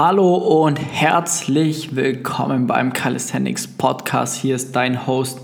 Hallo 0.00 0.36
und 0.36 0.76
herzlich 0.76 1.96
willkommen 1.96 2.68
beim 2.68 2.92
Calisthenics 2.92 3.66
Podcast. 3.66 4.36
Hier 4.36 4.54
ist 4.54 4.76
dein 4.76 5.08
Host, 5.08 5.40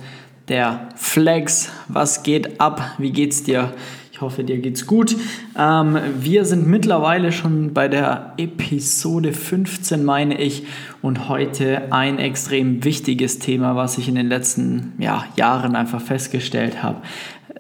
der 0.47 0.91
Flex. 0.95 1.73
Was 1.89 2.23
geht 2.23 2.61
ab? 2.61 2.81
Wie 2.99 3.11
geht's 3.11 3.43
dir? 3.43 3.75
Ich 4.13 4.21
hoffe, 4.21 4.45
dir 4.45 4.59
geht's 4.59 4.87
gut. 4.87 5.17
Ähm, 5.59 5.99
wir 6.21 6.45
sind 6.45 6.69
mittlerweile 6.69 7.33
schon 7.33 7.75
bei 7.75 7.89
der 7.89 8.35
Episode 8.37 9.33
15, 9.33 10.05
meine 10.05 10.41
ich, 10.41 10.63
und 11.03 11.29
heute 11.29 11.93
ein 11.93 12.21
extrem 12.21 12.85
wichtiges 12.85 13.41
Thema, 13.41 13.75
was 13.75 13.99
ich 13.99 14.07
in 14.07 14.15
den 14.15 14.29
letzten 14.29 14.93
ja, 14.99 15.25
Jahren 15.35 15.75
einfach 15.75 16.01
festgestellt 16.01 16.81
habe 16.81 17.03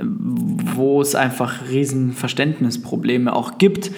wo 0.00 1.00
es 1.00 1.14
einfach 1.14 1.68
riesen 1.68 2.12
Verständnisprobleme 2.12 3.34
auch 3.34 3.58
gibt. 3.58 3.90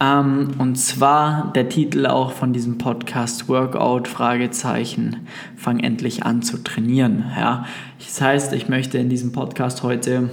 Ähm, 0.00 0.50
und 0.58 0.76
zwar 0.76 1.52
der 1.54 1.68
Titel 1.68 2.06
auch 2.06 2.32
von 2.32 2.52
diesem 2.52 2.78
Podcast 2.78 3.48
Workout 3.48 4.08
Fragezeichen 4.08 5.26
fang 5.56 5.78
endlich 5.78 6.24
an 6.24 6.42
zu 6.42 6.58
trainieren. 6.58 7.24
Ja, 7.38 7.66
das 7.98 8.20
heißt, 8.20 8.52
ich 8.52 8.68
möchte 8.68 8.98
in 8.98 9.08
diesem 9.08 9.32
Podcast 9.32 9.82
heute 9.82 10.28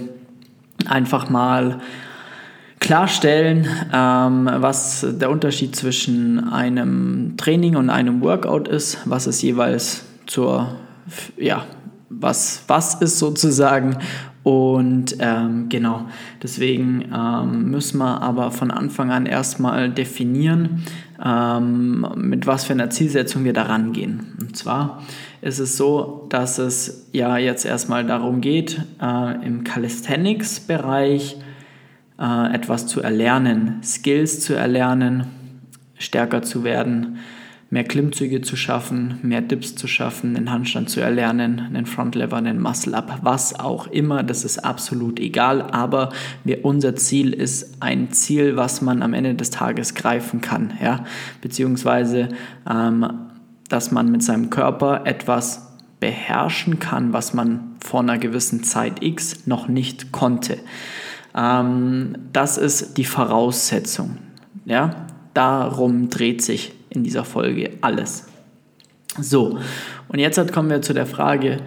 einfach 0.86 1.30
mal 1.30 1.78
klarstellen, 2.80 3.68
ähm, 3.92 4.50
was 4.52 5.06
der 5.08 5.30
Unterschied 5.30 5.76
zwischen 5.76 6.52
einem 6.52 7.36
Training 7.36 7.76
und 7.76 7.90
einem 7.90 8.20
Workout 8.22 8.66
ist, 8.66 8.98
was 9.04 9.28
es 9.28 9.40
jeweils 9.40 10.04
zur 10.26 10.74
ja, 11.36 11.64
was 12.08 12.64
was 12.66 12.96
ist 12.96 13.20
sozusagen 13.20 13.98
und 14.42 15.16
ähm, 15.20 15.68
genau, 15.68 16.06
deswegen 16.42 17.04
ähm, 17.14 17.70
müssen 17.70 17.98
wir 17.98 18.22
aber 18.22 18.50
von 18.50 18.72
Anfang 18.72 19.10
an 19.12 19.26
erstmal 19.26 19.88
definieren, 19.88 20.82
ähm, 21.24 22.06
mit 22.16 22.46
was 22.46 22.64
für 22.64 22.72
einer 22.72 22.90
Zielsetzung 22.90 23.44
wir 23.44 23.52
da 23.52 23.64
rangehen. 23.64 24.36
Und 24.40 24.56
zwar 24.56 25.02
ist 25.42 25.60
es 25.60 25.76
so, 25.76 26.26
dass 26.28 26.58
es 26.58 27.08
ja 27.12 27.38
jetzt 27.38 27.64
erstmal 27.64 28.04
darum 28.04 28.40
geht, 28.40 28.82
äh, 29.00 29.46
im 29.46 29.62
Calisthenics-Bereich 29.62 31.36
äh, 32.18 32.54
etwas 32.54 32.88
zu 32.88 33.00
erlernen, 33.00 33.80
Skills 33.84 34.40
zu 34.40 34.54
erlernen, 34.54 35.26
stärker 35.98 36.42
zu 36.42 36.64
werden 36.64 37.18
mehr 37.72 37.84
Klimmzüge 37.84 38.42
zu 38.42 38.54
schaffen, 38.54 39.18
mehr 39.22 39.40
Dips 39.40 39.74
zu 39.74 39.86
schaffen, 39.86 40.36
einen 40.36 40.52
Handstand 40.52 40.90
zu 40.90 41.00
erlernen, 41.00 41.58
einen 41.58 41.86
Frontlever, 41.86 42.36
einen 42.36 42.60
Muscle-Up, 42.60 43.20
was 43.22 43.58
auch 43.58 43.86
immer, 43.86 44.22
das 44.22 44.44
ist 44.44 44.58
absolut 44.58 45.18
egal, 45.18 45.62
aber 45.62 46.10
wir, 46.44 46.66
unser 46.66 46.96
Ziel 46.96 47.32
ist 47.32 47.78
ein 47.80 48.12
Ziel, 48.12 48.56
was 48.56 48.82
man 48.82 49.00
am 49.00 49.14
Ende 49.14 49.34
des 49.34 49.48
Tages 49.48 49.94
greifen 49.94 50.42
kann, 50.42 50.74
ja, 50.82 51.04
beziehungsweise, 51.40 52.28
ähm, 52.70 53.08
dass 53.70 53.90
man 53.90 54.12
mit 54.12 54.22
seinem 54.22 54.50
Körper 54.50 55.06
etwas 55.06 55.78
beherrschen 55.98 56.78
kann, 56.78 57.14
was 57.14 57.32
man 57.32 57.76
vor 57.82 58.00
einer 58.00 58.18
gewissen 58.18 58.64
Zeit 58.64 59.02
X 59.02 59.46
noch 59.46 59.66
nicht 59.66 60.12
konnte. 60.12 60.58
Ähm, 61.34 62.18
das 62.34 62.58
ist 62.58 62.98
die 62.98 63.06
Voraussetzung, 63.06 64.18
ja, 64.66 65.06
darum 65.32 66.10
dreht 66.10 66.42
sich 66.42 66.74
in 66.94 67.04
dieser 67.04 67.24
Folge 67.24 67.70
alles. 67.80 68.26
So, 69.20 69.58
und 70.08 70.18
jetzt 70.18 70.52
kommen 70.52 70.70
wir 70.70 70.80
zu 70.80 70.94
der 70.94 71.06
Frage, 71.06 71.58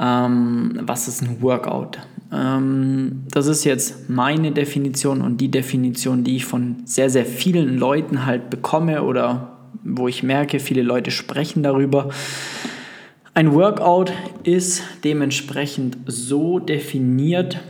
ähm, 0.00 0.80
was 0.82 1.06
ist 1.06 1.22
ein 1.22 1.42
Workout? 1.42 1.98
Ähm, 2.32 3.24
das 3.30 3.46
ist 3.46 3.64
jetzt 3.64 4.08
meine 4.08 4.52
Definition 4.52 5.20
und 5.20 5.38
die 5.38 5.50
Definition, 5.50 6.24
die 6.24 6.36
ich 6.36 6.46
von 6.46 6.76
sehr, 6.86 7.10
sehr 7.10 7.26
vielen 7.26 7.78
Leuten 7.78 8.24
halt 8.24 8.48
bekomme 8.48 9.02
oder 9.02 9.58
wo 9.84 10.08
ich 10.08 10.22
merke, 10.22 10.60
viele 10.60 10.82
Leute 10.82 11.10
sprechen 11.10 11.62
darüber. 11.62 12.08
Ein 13.34 13.52
Workout 13.52 14.12
ist 14.44 14.82
dementsprechend 15.02 15.98
so 16.06 16.58
definiert, 16.58 17.60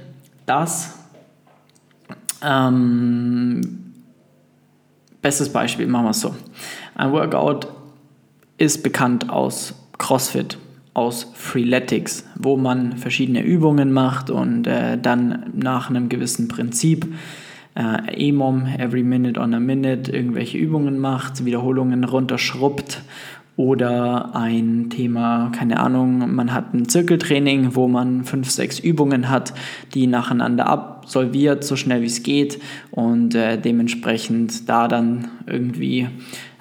dass 0.46 0.98
ähm, 2.42 3.94
bestes 5.22 5.48
Beispiel, 5.48 5.86
machen 5.86 6.04
wir 6.04 6.10
es 6.10 6.20
so. 6.20 6.34
Ein 6.94 7.12
Workout 7.12 7.68
ist 8.56 8.82
bekannt 8.82 9.28
aus 9.28 9.74
CrossFit, 9.98 10.58
aus 10.94 11.32
Freeletics, 11.34 12.24
wo 12.36 12.56
man 12.56 12.96
verschiedene 12.96 13.42
Übungen 13.42 13.92
macht 13.92 14.30
und 14.30 14.66
äh, 14.68 14.96
dann 14.96 15.50
nach 15.54 15.90
einem 15.90 16.08
gewissen 16.08 16.46
Prinzip 16.46 17.06
äh, 17.74 18.28
EMOM, 18.28 18.66
Every 18.78 19.02
Minute 19.02 19.40
on 19.40 19.54
a 19.54 19.60
Minute, 19.60 20.12
irgendwelche 20.12 20.56
Übungen 20.58 20.98
macht, 20.98 21.44
Wiederholungen 21.44 22.04
runterschrubbt 22.04 23.02
oder 23.56 24.34
ein 24.34 24.90
Thema, 24.90 25.50
keine 25.56 25.80
Ahnung, 25.80 26.34
man 26.34 26.52
hat 26.52 26.74
ein 26.74 26.88
Zirkeltraining, 26.88 27.74
wo 27.74 27.88
man 27.88 28.24
fünf, 28.24 28.50
sechs 28.50 28.78
Übungen 28.78 29.30
hat, 29.30 29.52
die 29.94 30.06
nacheinander 30.06 30.66
absolviert, 30.66 31.64
so 31.64 31.74
schnell 31.76 32.02
wie 32.02 32.06
es 32.06 32.22
geht 32.22 32.60
und 32.90 33.34
äh, 33.34 33.60
dementsprechend 33.60 34.68
da 34.68 34.88
dann 34.88 35.28
irgendwie 35.46 36.08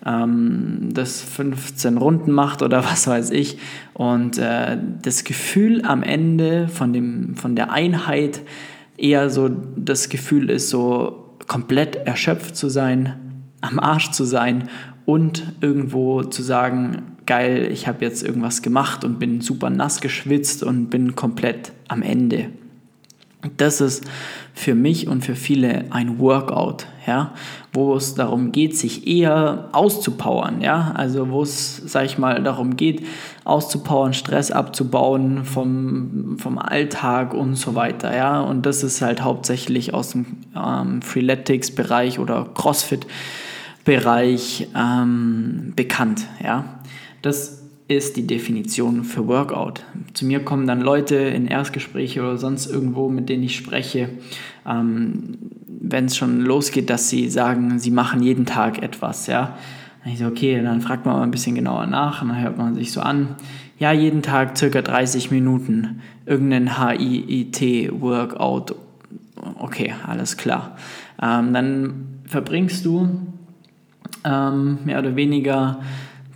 ähm, 0.06 0.90
das 0.94 1.22
15 1.22 1.98
Runden 1.98 2.32
macht 2.32 2.62
oder 2.62 2.84
was 2.92 3.08
weiß 3.08 3.32
ich 3.32 3.58
und 3.94 4.38
äh, 4.38 4.78
das 5.02 5.24
Gefühl 5.24 5.84
am 5.86 6.04
Ende 6.04 6.68
von, 6.68 6.94
dem, 6.94 7.36
von 7.36 7.56
der 7.56 7.72
Einheit 7.72 8.42
eher 8.98 9.30
so 9.30 9.50
das 9.76 10.10
Gefühl 10.10 10.50
ist, 10.50 10.70
so 10.70 11.36
komplett 11.48 11.96
erschöpft 11.96 12.56
zu 12.56 12.70
sein, 12.70 13.14
am 13.62 13.80
Arsch 13.80 14.12
zu 14.12 14.24
sein 14.24 14.70
und 15.06 15.54
irgendwo 15.62 16.24
zu 16.24 16.42
sagen, 16.42 17.14
geil, 17.26 17.70
ich 17.72 17.88
habe 17.88 18.04
jetzt 18.06 18.24
irgendwas 18.24 18.62
gemacht 18.62 19.04
und 19.04 19.20
bin 19.20 19.42
super 19.42 19.70
nass 19.70 20.02
geschwitzt 20.02 20.64
und 20.64 20.90
bin 20.90 21.16
komplett 21.16 21.72
am 21.88 22.02
Ende. 22.02 22.50
Das 23.58 23.82
ist 23.82 24.06
für 24.54 24.74
mich 24.74 25.08
und 25.08 25.26
für 25.26 25.36
viele 25.36 25.86
ein 25.90 26.20
Workout, 26.20 26.88
ja, 27.06 27.34
wo 27.74 27.96
es 27.96 28.16
darum 28.16 28.52
geht, 28.52 28.78
sich 28.78 29.06
eher 29.08 29.70
auszupowern, 29.74 30.62
ja, 30.62 30.94
also 30.96 31.30
wo 31.30 31.42
es, 31.42 31.78
sag 31.78 32.06
ich 32.06 32.18
mal, 32.18 32.42
darum 32.42 32.78
geht, 32.78 33.06
auszupowern, 33.44 34.14
Stress 34.14 34.52
abzubauen 34.52 35.44
vom, 35.44 36.38
vom 36.40 36.58
Alltag 36.58 37.34
und 37.34 37.56
so 37.56 37.76
weiter, 37.76 38.16
ja, 38.16 38.40
und 38.42 38.66
das 38.66 38.84
ist 38.84 39.02
halt 39.02 39.24
hauptsächlich 39.24 39.94
aus 39.94 40.12
dem 40.12 40.26
ähm, 40.56 41.02
Freeletics-Bereich 41.02 42.20
oder 42.20 42.48
CrossFit 42.54 43.08
Bereich 43.86 44.70
ähm, 44.76 45.74
bekannt. 45.76 46.28
Ja? 46.42 46.80
Das 47.22 47.63
ist 47.88 48.16
die 48.16 48.26
Definition 48.26 49.04
für 49.04 49.28
Workout. 49.28 49.84
Zu 50.14 50.26
mir 50.26 50.40
kommen 50.40 50.68
dann 50.68 50.82
Leute 50.82 51.16
in 51.16 51.48
Erstgespräche 51.48 52.22
oder 52.22 52.38
sonst 52.38 52.68
irgendwo, 52.68 53.10
mit 53.10 53.30
denen 53.30 53.44
ich 53.44 53.56
spreche, 53.56 54.10
ähm, 54.66 55.38
wenn 55.68 56.06
es 56.06 56.16
schon 56.16 56.42
losgeht, 56.42 56.90
dass 56.90 57.10
sie 57.10 57.30
sagen, 57.30 57.80
sie 57.80 57.92
machen 57.92 58.24
jeden 58.24 58.46
Tag 58.46 58.82
etwas. 58.82 59.28
Ja? 59.28 59.58
Dann 60.04 60.14
ich 60.14 60.20
so, 60.20 60.28
okay, 60.28 60.62
dann 60.62 60.82
fragt 60.82 61.06
man 61.06 61.16
mal 61.18 61.24
ein 61.24 61.32
bisschen 61.32 61.56
genauer 61.56 61.88
nach 61.88 62.22
und 62.22 62.30
dann 62.30 62.42
hört 62.42 62.58
man 62.58 62.76
sich 62.76 62.92
so 62.92 63.02
an. 63.02 63.36
Ja, 63.80 63.92
jeden 63.92 64.22
Tag 64.22 64.58
circa 64.58 64.82
30 64.82 65.32
Minuten 65.32 66.02
irgendein 66.26 66.78
HIIT-Workout. 66.78 68.76
Okay, 69.60 69.94
alles 70.08 70.38
klar. 70.38 70.78
Ähm, 71.22 71.54
dann 71.54 72.08
verbringst 72.26 72.86
du 72.86 73.10
ähm, 74.24 74.78
mehr 74.86 75.00
oder 75.00 75.16
weniger 75.16 75.82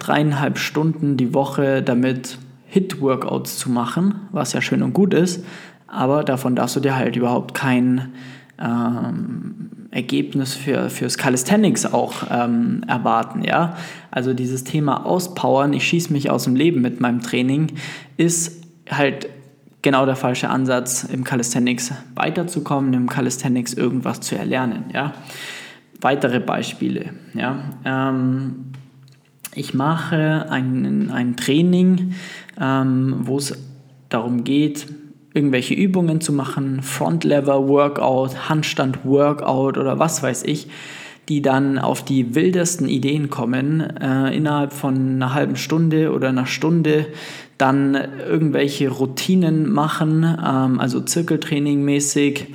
dreieinhalb 0.07 0.57
Stunden 0.57 1.17
die 1.17 1.33
Woche 1.33 1.81
damit 1.83 2.37
Hit-Workouts 2.67 3.57
zu 3.57 3.69
machen, 3.69 4.27
was 4.31 4.53
ja 4.53 4.61
schön 4.61 4.83
und 4.83 4.93
gut 4.93 5.13
ist, 5.13 5.43
aber 5.87 6.23
davon 6.23 6.55
darfst 6.55 6.75
du 6.75 6.79
dir 6.79 6.95
halt 6.95 7.15
überhaupt 7.15 7.53
kein 7.53 8.13
ähm, 8.59 9.69
Ergebnis 9.91 10.53
für, 10.53 10.89
fürs 10.89 11.17
Calisthenics 11.17 11.85
auch 11.85 12.23
ähm, 12.29 12.83
erwarten, 12.87 13.43
ja. 13.43 13.77
Also 14.11 14.33
dieses 14.33 14.63
Thema 14.63 15.05
Auspowern, 15.05 15.73
ich 15.73 15.87
schieße 15.87 16.11
mich 16.11 16.29
aus 16.29 16.45
dem 16.45 16.55
Leben 16.55 16.81
mit 16.81 16.99
meinem 16.99 17.21
Training, 17.21 17.73
ist 18.17 18.63
halt 18.89 19.29
genau 19.81 20.05
der 20.05 20.15
falsche 20.15 20.49
Ansatz, 20.49 21.03
im 21.03 21.23
Calisthenics 21.23 21.93
weiterzukommen, 22.15 22.93
im 22.93 23.07
Calisthenics 23.07 23.73
irgendwas 23.73 24.21
zu 24.21 24.37
erlernen, 24.37 24.85
ja 24.93 25.13
weitere 26.01 26.39
Beispiele. 26.39 27.11
Ja? 27.33 27.59
Ähm, 27.85 28.71
ich 29.57 29.73
mache 29.73 30.45
ein, 30.49 31.09
ein 31.11 31.35
Training, 31.35 32.13
ähm, 32.59 33.15
wo 33.21 33.37
es 33.37 33.57
darum 34.09 34.43
geht, 34.43 34.87
irgendwelche 35.33 35.73
Übungen 35.73 36.21
zu 36.21 36.33
machen, 36.33 36.81
Front-Lever-Workout, 36.81 38.49
Handstand-Workout 38.49 39.77
oder 39.77 39.99
was 39.99 40.23
weiß 40.23 40.43
ich, 40.43 40.67
die 41.29 41.41
dann 41.41 41.77
auf 41.77 42.03
die 42.03 42.35
wildesten 42.35 42.87
Ideen 42.87 43.29
kommen, 43.29 43.81
äh, 43.81 44.35
innerhalb 44.35 44.71
von 44.73 44.95
einer 44.95 45.33
halben 45.33 45.57
Stunde 45.57 46.13
oder 46.13 46.29
einer 46.29 46.45
Stunde 46.45 47.07
dann 47.57 47.95
irgendwelche 47.95 48.89
Routinen 48.89 49.71
machen, 49.71 50.23
ähm, 50.23 50.79
also 50.79 51.01
Zirkeltraining 51.01 51.83
mäßig, 51.83 52.47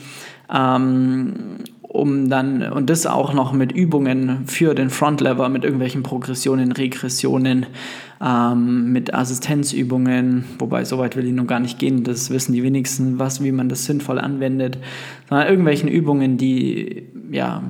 ähm, 0.52 1.56
um 1.93 2.31
dann, 2.31 2.62
und 2.73 2.89
das 2.89 3.06
auch 3.06 3.35
noch 3.35 3.53
mit 3.53 3.71
Übungen 3.71 4.47
für 4.47 4.75
den 4.75 4.89
Frontlever, 4.89 5.50
mit 5.50 5.62
irgendwelchen 5.62 6.03
Progressionen, 6.03 6.73
Regressionen, 6.73 7.67
ähm, 8.23 8.93
mit 8.93 9.12
Assistenzübungen, 9.12 10.44
wobei 10.59 10.85
so 10.85 10.99
weit 10.99 11.17
will 11.17 11.27
ich 11.27 11.35
noch 11.35 11.47
gar 11.47 11.61
nicht 11.61 11.79
gehen, 11.79 12.03
das 12.03 12.31
wissen 12.31 12.55
die 12.55 12.62
wenigsten, 12.62 13.19
was, 13.19 13.43
wie 13.43 13.53
man 13.53 13.69
das 13.69 13.85
sinnvoll 13.85 14.19
anwendet, 14.19 14.79
sondern 15.29 15.49
irgendwelchen 15.49 15.89
Übungen, 15.89 16.39
die 16.39 17.09
ja 17.31 17.62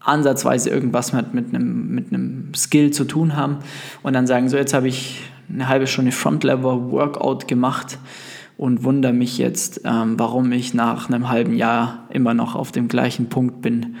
ansatzweise 0.00 0.68
irgendwas 0.68 1.14
mit, 1.14 1.32
mit, 1.32 1.54
einem, 1.54 1.94
mit 1.94 2.12
einem 2.12 2.52
Skill 2.54 2.90
zu 2.90 3.04
tun 3.04 3.36
haben 3.36 3.58
und 4.02 4.12
dann 4.12 4.26
sagen, 4.26 4.50
so 4.50 4.58
jetzt 4.58 4.74
habe 4.74 4.88
ich 4.88 5.22
eine 5.52 5.66
halbe 5.66 5.86
Stunde 5.86 6.12
Frontlever 6.12 6.90
Workout 6.90 7.48
gemacht 7.48 7.98
und 8.60 8.84
wundere 8.84 9.14
mich 9.14 9.38
jetzt, 9.38 9.80
ähm, 9.86 10.18
warum 10.18 10.52
ich 10.52 10.74
nach 10.74 11.08
einem 11.08 11.30
halben 11.30 11.54
Jahr 11.54 12.04
immer 12.10 12.34
noch 12.34 12.54
auf 12.54 12.72
dem 12.72 12.88
gleichen 12.88 13.30
Punkt 13.30 13.62
bin 13.62 13.96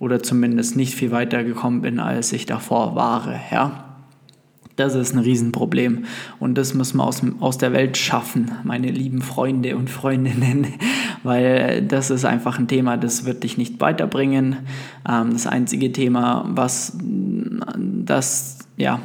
oder 0.00 0.20
zumindest 0.20 0.74
nicht 0.74 0.96
viel 0.96 1.12
weiter 1.12 1.44
gekommen 1.44 1.80
bin, 1.80 2.00
als 2.00 2.32
ich 2.32 2.44
davor 2.44 2.96
war. 2.96 3.32
Ja? 3.52 3.84
Das 4.74 4.96
ist 4.96 5.14
ein 5.14 5.20
Riesenproblem 5.20 6.06
und 6.40 6.58
das 6.58 6.74
muss 6.74 6.92
man 6.92 7.06
aus, 7.06 7.22
aus 7.38 7.58
der 7.58 7.72
Welt 7.72 7.96
schaffen, 7.96 8.50
meine 8.64 8.90
lieben 8.90 9.22
Freunde 9.22 9.76
und 9.76 9.88
Freundinnen, 9.88 10.66
weil 11.22 11.80
das 11.82 12.10
ist 12.10 12.24
einfach 12.24 12.58
ein 12.58 12.66
Thema, 12.66 12.96
das 12.96 13.26
wird 13.26 13.44
dich 13.44 13.58
nicht 13.58 13.80
weiterbringen. 13.80 14.56
Ähm, 15.08 15.34
das 15.34 15.46
einzige 15.46 15.92
Thema, 15.92 16.46
was 16.48 16.98
das 16.98 18.58
ja, 18.76 18.98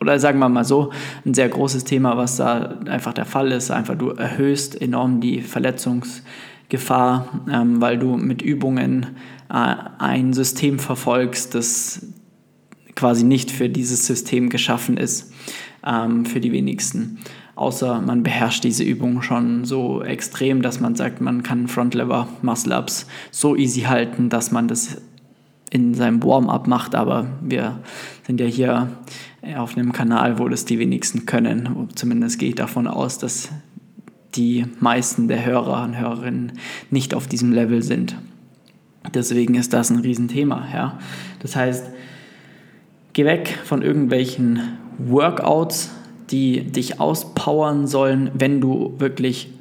oder 0.00 0.18
sagen 0.18 0.38
wir 0.38 0.48
mal 0.48 0.64
so, 0.64 0.90
ein 1.24 1.34
sehr 1.34 1.48
großes 1.48 1.84
Thema, 1.84 2.16
was 2.16 2.36
da 2.36 2.78
einfach 2.86 3.12
der 3.12 3.24
Fall 3.24 3.52
ist. 3.52 3.70
Einfach 3.70 3.96
du 3.96 4.10
erhöhst 4.10 4.80
enorm 4.80 5.20
die 5.20 5.40
Verletzungsgefahr, 5.40 7.42
ähm, 7.50 7.80
weil 7.80 7.98
du 7.98 8.16
mit 8.16 8.42
Übungen 8.42 9.16
äh, 9.48 9.74
ein 9.98 10.32
System 10.32 10.78
verfolgst, 10.78 11.54
das 11.54 12.06
quasi 12.94 13.24
nicht 13.24 13.50
für 13.50 13.68
dieses 13.68 14.06
System 14.06 14.50
geschaffen 14.50 14.96
ist, 14.96 15.32
ähm, 15.86 16.26
für 16.26 16.40
die 16.40 16.52
wenigsten. 16.52 17.18
Außer 17.54 18.02
man 18.02 18.22
beherrscht 18.22 18.64
diese 18.64 18.84
Übung 18.84 19.22
schon 19.22 19.64
so 19.64 20.02
extrem, 20.02 20.60
dass 20.60 20.78
man 20.78 20.94
sagt, 20.94 21.22
man 21.22 21.42
kann 21.42 21.68
Frontlever 21.68 22.28
Muscle-Ups 22.42 23.06
so 23.30 23.56
easy 23.56 23.82
halten, 23.82 24.28
dass 24.28 24.50
man 24.50 24.68
das 24.68 25.00
in 25.70 25.94
seinem 25.94 26.22
Warm-up 26.22 26.66
macht. 26.66 26.94
Aber 26.94 27.26
wir 27.40 27.80
sind 28.26 28.40
ja 28.40 28.46
hier 28.46 28.88
auf 29.56 29.76
einem 29.76 29.92
Kanal, 29.92 30.38
wo 30.38 30.48
das 30.48 30.64
die 30.64 30.78
wenigsten 30.78 31.26
können. 31.26 31.88
Zumindest 31.94 32.38
gehe 32.38 32.50
ich 32.50 32.54
davon 32.54 32.86
aus, 32.86 33.18
dass 33.18 33.50
die 34.34 34.66
meisten 34.80 35.28
der 35.28 35.44
Hörer 35.44 35.82
und 35.84 35.98
Hörerinnen 35.98 36.52
nicht 36.90 37.14
auf 37.14 37.26
diesem 37.26 37.52
Level 37.52 37.82
sind. 37.82 38.16
Deswegen 39.14 39.54
ist 39.54 39.72
das 39.72 39.90
ein 39.90 40.00
Riesenthema. 40.00 40.66
Ja? 40.72 40.98
Das 41.40 41.56
heißt, 41.56 41.90
geh 43.12 43.24
weg 43.24 43.58
von 43.64 43.82
irgendwelchen 43.82 44.78
Workouts, 44.98 45.90
die 46.30 46.64
dich 46.64 47.00
auspowern 47.00 47.86
sollen, 47.86 48.30
wenn 48.34 48.60
du 48.60 48.94
wirklich 48.98 49.52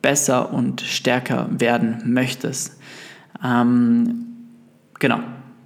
besser 0.00 0.52
und 0.52 0.80
stärker 0.80 1.48
werden 1.50 2.02
möchtest. 2.06 2.78
Ähm, 3.44 4.26
genau, 4.98 5.18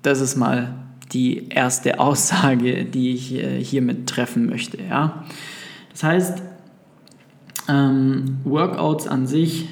das 0.03 0.21
ist 0.21 0.37
mal 0.37 0.75
die 1.13 1.49
erste 1.49 2.01
Aussage, 2.01 2.85
die 2.85 3.15
ich 3.15 3.35
äh, 3.35 3.63
hiermit 3.63 4.09
treffen 4.09 4.47
möchte. 4.47 4.79
Ja? 4.83 5.25
Das 5.91 6.03
heißt, 6.05 6.43
ähm, 7.69 8.39
Workouts 8.45 9.07
an 9.07 9.27
sich 9.27 9.69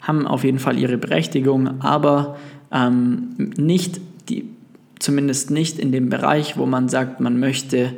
haben 0.00 0.26
auf 0.26 0.44
jeden 0.44 0.58
Fall 0.58 0.78
ihre 0.78 0.98
Berechtigung, 0.98 1.80
aber 1.80 2.36
ähm, 2.72 3.52
nicht 3.56 4.00
die, 4.28 4.48
zumindest 4.98 5.50
nicht 5.50 5.78
in 5.78 5.92
dem 5.92 6.08
Bereich, 6.08 6.56
wo 6.56 6.66
man 6.66 6.88
sagt, 6.88 7.20
man 7.20 7.38
möchte 7.38 7.94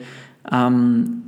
ähm, 0.50 1.22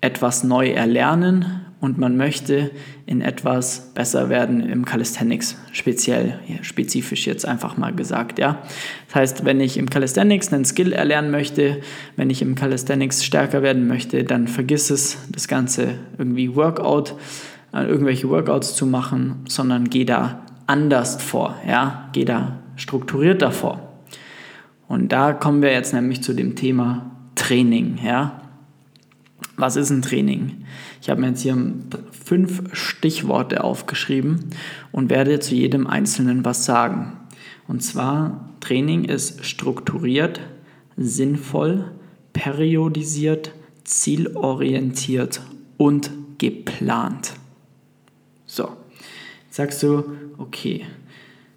etwas 0.00 0.44
neu 0.44 0.70
erlernen, 0.70 1.65
und 1.80 1.98
man 1.98 2.16
möchte 2.16 2.70
in 3.04 3.20
etwas 3.20 3.92
besser 3.94 4.30
werden 4.30 4.60
im 4.60 4.84
Calisthenics, 4.84 5.56
speziell, 5.72 6.38
spezifisch 6.62 7.26
jetzt 7.26 7.46
einfach 7.46 7.76
mal 7.76 7.94
gesagt, 7.94 8.38
ja. 8.38 8.62
Das 9.06 9.14
heißt, 9.14 9.44
wenn 9.44 9.60
ich 9.60 9.76
im 9.76 9.90
Calisthenics 9.90 10.52
einen 10.52 10.64
Skill 10.64 10.92
erlernen 10.92 11.30
möchte, 11.30 11.82
wenn 12.16 12.30
ich 12.30 12.40
im 12.40 12.54
Calisthenics 12.54 13.24
stärker 13.24 13.62
werden 13.62 13.86
möchte, 13.86 14.24
dann 14.24 14.48
vergiss 14.48 14.90
es, 14.90 15.18
das 15.30 15.48
Ganze 15.48 15.98
irgendwie 16.16 16.56
Workout, 16.56 17.14
äh, 17.74 17.84
irgendwelche 17.84 18.28
Workouts 18.30 18.74
zu 18.74 18.86
machen, 18.86 19.44
sondern 19.46 19.90
geh 19.90 20.04
da 20.04 20.42
anders 20.66 21.22
vor, 21.22 21.56
ja, 21.68 22.08
geh 22.12 22.24
da 22.24 22.58
strukturierter 22.76 23.52
vor. 23.52 24.00
Und 24.88 25.12
da 25.12 25.32
kommen 25.32 25.62
wir 25.62 25.72
jetzt 25.72 25.92
nämlich 25.92 26.22
zu 26.22 26.32
dem 26.32 26.56
Thema 26.56 27.10
Training, 27.34 27.98
ja. 28.02 28.40
Was 29.56 29.76
ist 29.76 29.90
ein 29.90 30.02
Training? 30.02 30.64
Ich 31.00 31.08
habe 31.08 31.20
mir 31.20 31.28
jetzt 31.28 31.42
hier 31.42 31.56
fünf 32.12 32.62
Stichworte 32.74 33.64
aufgeschrieben 33.64 34.50
und 34.92 35.08
werde 35.08 35.40
zu 35.40 35.54
jedem 35.54 35.86
einzelnen 35.86 36.44
was 36.44 36.64
sagen. 36.64 37.12
Und 37.66 37.82
zwar, 37.82 38.50
Training 38.60 39.04
ist 39.04 39.44
strukturiert, 39.44 40.40
sinnvoll, 40.96 41.90
periodisiert, 42.32 43.52
zielorientiert 43.84 45.40
und 45.78 46.10
geplant. 46.38 47.32
So, 48.44 48.68
jetzt 49.46 49.56
sagst 49.56 49.82
du, 49.82 50.04
okay, 50.36 50.84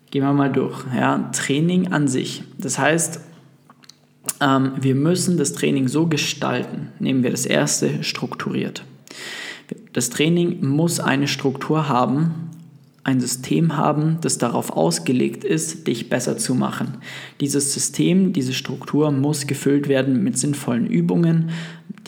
gehen 0.10 0.24
wir 0.24 0.34
mal 0.34 0.52
durch. 0.52 0.86
Ja, 0.96 1.30
Training 1.34 1.92
an 1.92 2.08
sich. 2.08 2.44
Das 2.58 2.80
heißt, 2.80 3.22
ähm, 4.42 4.74
wir 4.80 4.96
müssen 4.96 5.38
das 5.38 5.54
Training 5.54 5.88
so 5.88 6.08
gestalten. 6.08 6.90
Nehmen 7.00 7.24
wir 7.24 7.32
das 7.32 7.46
erste, 7.46 8.04
strukturiert. 8.04 8.84
Das 9.94 10.10
Training 10.10 10.66
muss 10.66 11.00
eine 11.00 11.28
Struktur 11.28 11.90
haben, 11.90 12.50
ein 13.04 13.20
System 13.20 13.78
haben, 13.78 14.18
das 14.22 14.38
darauf 14.38 14.72
ausgelegt 14.72 15.44
ist, 15.44 15.88
dich 15.88 16.10
besser 16.10 16.38
zu 16.38 16.54
machen. 16.54 16.98
Dieses 17.40 17.74
System, 17.74 18.34
diese 18.34 18.54
Struktur 18.54 19.12
muss 19.12 19.48
gefüllt 19.48 19.88
werden 19.88 20.24
mit 20.24 20.38
sinnvollen 20.38 20.86
Übungen, 20.86 21.50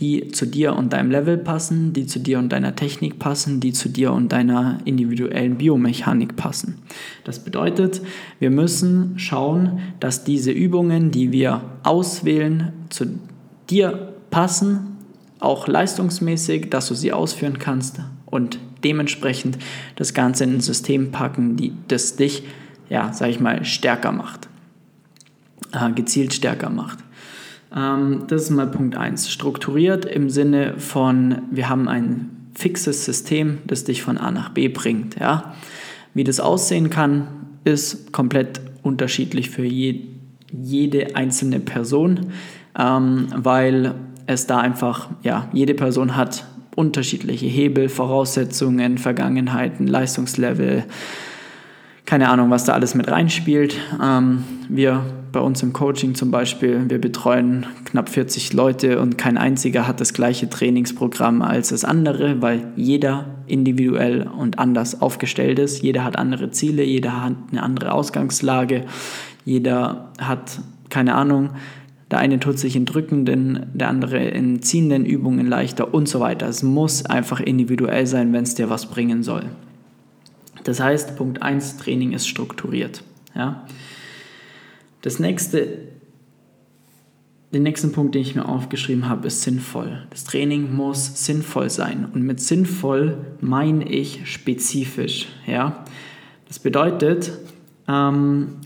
die 0.01 0.30
zu 0.30 0.48
dir 0.48 0.75
und 0.75 0.94
deinem 0.94 1.12
Level 1.12 1.38
passen, 1.38 1.94
die 1.94 2.07
zu 2.07 2.19
dir 2.19 2.39
und 2.39 2.50
deiner 2.50 2.75
Technik 2.75 3.19
passen, 3.19 3.59
die 3.59 3.71
zu 3.71 3.88
dir 3.88 4.12
und 4.12 4.31
deiner 4.31 4.80
individuellen 4.83 5.57
Biomechanik 5.57 6.36
passen. 6.36 6.80
Das 7.24 7.39
bedeutet, 7.39 8.01
wir 8.39 8.50
müssen 8.50 9.19
schauen, 9.19 9.80
dass 10.00 10.24
diese 10.24 10.51
Übungen, 10.51 11.12
die 11.12 11.31
wir 11.31 11.62
auswählen, 11.83 12.74
zu 12.89 13.19
dir 13.69 14.13
passen, 14.31 14.98
auch 15.39 15.68
leistungsmäßig, 15.68 16.71
dass 16.71 16.87
du 16.87 16.95
sie 16.95 17.14
ausführen 17.14 17.59
kannst 17.59 17.99
und 18.25 18.57
dementsprechend 18.83 19.59
das 19.97 20.16
Ganze 20.16 20.45
in 20.45 20.56
ein 20.56 20.61
System 20.61 21.11
packen, 21.11 21.57
die, 21.57 21.73
das 21.87 22.16
dich, 22.16 22.44
ja, 22.90 23.14
sag 23.14 23.30
ich 23.30 23.40
mal, 23.40 23.64
stärker 23.66 24.11
macht, 24.11 24.49
äh, 25.73 25.92
gezielt 25.92 26.33
stärker 26.33 26.71
macht. 26.71 26.97
Ähm, 27.75 28.23
das 28.28 28.44
ist 28.44 28.49
mal 28.51 28.68
Punkt 28.68 28.95
1. 28.95 29.30
Strukturiert 29.30 30.06
im 30.06 30.30
Sinne 30.30 30.75
von, 30.78 31.44
wir 31.51 31.69
haben 31.69 31.87
ein 31.87 32.30
fixes 32.54 33.06
System, 33.06 33.59
das 33.66 33.83
dich 33.83 34.04
von 34.04 34.18
A 34.18 34.31
nach 34.31 34.49
B 34.49 34.68
bringt. 34.68 35.19
Ja? 35.19 35.54
Wie 36.13 36.23
das 36.23 36.40
aussehen 36.40 36.90
kann, 36.90 37.28
ist 37.63 38.11
komplett 38.11 38.61
unterschiedlich 38.83 39.49
für 39.49 39.63
je, 39.63 40.01
jede 40.51 41.16
einzelne 41.16 41.59
Person, 41.59 42.31
ähm, 42.78 43.28
weil 43.35 43.95
es 44.28 44.47
da 44.47 44.59
einfach, 44.59 45.09
ja, 45.23 45.49
jede 45.54 45.73
Person 45.73 46.16
hat 46.16 46.45
unterschiedliche 46.75 47.45
Hebel, 47.45 47.90
Voraussetzungen, 47.90 48.97
Vergangenheiten, 48.97 49.87
Leistungslevel, 49.87 50.85
keine 52.06 52.30
Ahnung, 52.30 52.49
was 52.49 52.66
da 52.66 52.73
alles 52.73 52.95
mit 52.95 53.09
reinspielt. 53.09 53.78
Ähm, 54.01 54.44
wir 54.69 55.04
bei 55.31 55.40
uns 55.40 55.64
im 55.64 55.73
Coaching 55.73 56.16
zum 56.16 56.31
Beispiel, 56.31 56.90
wir 56.90 57.00
betreuen 57.00 57.66
knapp 57.85 58.09
40 58.09 58.54
Leute 58.54 59.00
und 59.00 59.18
kein 59.18 59.38
einziger 59.38 59.88
hat 59.88 60.02
das 60.02 60.14
gleiche 60.14 60.50
Trainingsprogramm 60.50 61.42
als 61.42 61.69
das 61.69 61.85
andere, 61.85 62.42
weil 62.42 62.71
jeder 62.76 63.26
individuell 63.47 64.28
und 64.28 64.59
anders 64.59 65.02
aufgestellt 65.02 65.59
ist. 65.59 65.81
Jeder 65.81 66.04
hat 66.04 66.18
andere 66.18 66.52
Ziele, 66.52 66.83
jeder 66.83 67.23
hat 67.23 67.35
eine 67.52 67.64
andere 67.64 67.94
Ausgangslage, 67.94 68.85
jeder 69.45 70.11
hat, 70.19 70.59
keine 70.90 71.16
Ahnung, 71.16 71.52
der 72.11 72.19
eine 72.19 72.40
tut 72.40 72.59
sich 72.59 72.76
in 72.76 72.85
drückenden, 72.85 73.68
der 73.73 73.88
andere 73.88 74.19
in 74.19 74.61
ziehenden 74.61 75.06
Übungen 75.06 75.47
leichter 75.47 75.94
und 75.94 76.09
so 76.09 76.19
weiter. 76.19 76.47
Es 76.47 76.61
muss 76.61 77.06
einfach 77.06 77.40
individuell 77.40 78.06
sein, 78.06 78.33
wenn 78.33 78.44
es 78.44 78.56
dir 78.56 78.69
was 78.69 78.88
bringen 78.88 79.23
soll. 79.23 79.45
Das 80.66 80.81
heißt, 80.81 81.16
Punkt 81.16 81.42
1, 81.42 81.78
Training 81.78 82.11
ist 82.11 82.28
strukturiert. 82.28 83.04
Ja? 83.33 83.66
Das 85.01 85.19
nächste, 85.19 85.79
den 87.53 87.63
nächsten 87.63 87.91
Punkt, 87.91 88.15
den 88.15 88.21
ich 88.21 88.35
mir 88.35 88.47
aufgeschrieben 88.47 89.09
habe, 89.09 89.27
ist 89.27 89.41
sinnvoll. 89.41 90.05
Das 90.09 90.23
Training 90.23 90.73
muss 90.75 91.25
sinnvoll 91.25 91.69
sein. 91.69 92.07
Und 92.13 92.23
mit 92.23 92.39
sinnvoll 92.39 93.17
meine 93.41 93.89
ich 93.89 94.31
spezifisch. 94.31 95.27
Ja? 95.47 95.83
Das 96.47 96.59
bedeutet, 96.59 97.31
ähm, 97.87 98.57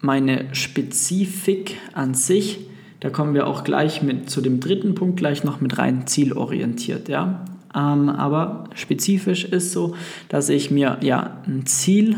meine 0.00 0.54
Spezifik 0.54 1.76
an 1.92 2.14
sich, 2.14 2.60
da 3.00 3.10
kommen 3.10 3.34
wir 3.34 3.46
auch 3.46 3.64
gleich 3.64 4.02
mit 4.02 4.30
zu 4.30 4.40
dem 4.40 4.60
dritten 4.60 4.94
Punkt 4.94 5.16
gleich 5.16 5.44
noch 5.44 5.60
mit 5.60 5.78
rein, 5.78 6.06
zielorientiert, 6.06 7.08
ja. 7.08 7.44
Ähm, 7.74 8.08
aber 8.08 8.64
spezifisch 8.74 9.44
ist 9.44 9.72
so, 9.72 9.94
dass 10.28 10.48
ich 10.48 10.70
mir 10.70 10.98
ja 11.02 11.42
ein 11.46 11.66
Ziel 11.66 12.16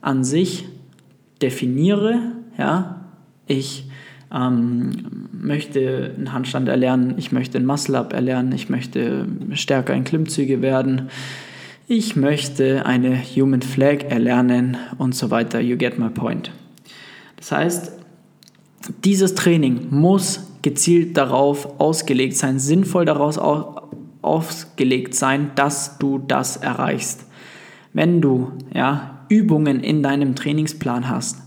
an 0.00 0.24
sich 0.24 0.66
definiere, 1.42 2.32
ja. 2.58 3.03
Ich 3.46 3.88
ähm, 4.32 5.28
möchte 5.32 6.12
einen 6.16 6.32
Handstand 6.32 6.68
erlernen, 6.68 7.14
ich 7.18 7.32
möchte 7.32 7.58
einen 7.58 7.66
Muscle-Up 7.66 8.12
erlernen, 8.12 8.52
ich 8.52 8.68
möchte 8.68 9.26
stärker 9.52 9.94
in 9.94 10.04
Klimmzüge 10.04 10.62
werden, 10.62 11.10
ich 11.86 12.16
möchte 12.16 12.86
eine 12.86 13.16
Human 13.22 13.62
Flag 13.62 14.04
erlernen 14.08 14.78
und 14.98 15.14
so 15.14 15.30
weiter. 15.30 15.60
You 15.60 15.76
get 15.76 15.98
my 15.98 16.08
point. 16.08 16.50
Das 17.36 17.52
heißt, 17.52 17.92
dieses 19.04 19.34
Training 19.34 19.88
muss 19.90 20.50
gezielt 20.62 21.16
darauf 21.16 21.78
ausgelegt 21.78 22.36
sein, 22.36 22.58
sinnvoll 22.58 23.04
daraus 23.04 23.38
ausgelegt 24.22 25.14
sein, 25.14 25.50
dass 25.54 25.98
du 25.98 26.18
das 26.18 26.56
erreichst. 26.56 27.26
Wenn 27.92 28.22
du 28.22 28.52
ja, 28.74 29.26
Übungen 29.28 29.80
in 29.80 30.02
deinem 30.02 30.34
Trainingsplan 30.34 31.08
hast, 31.08 31.42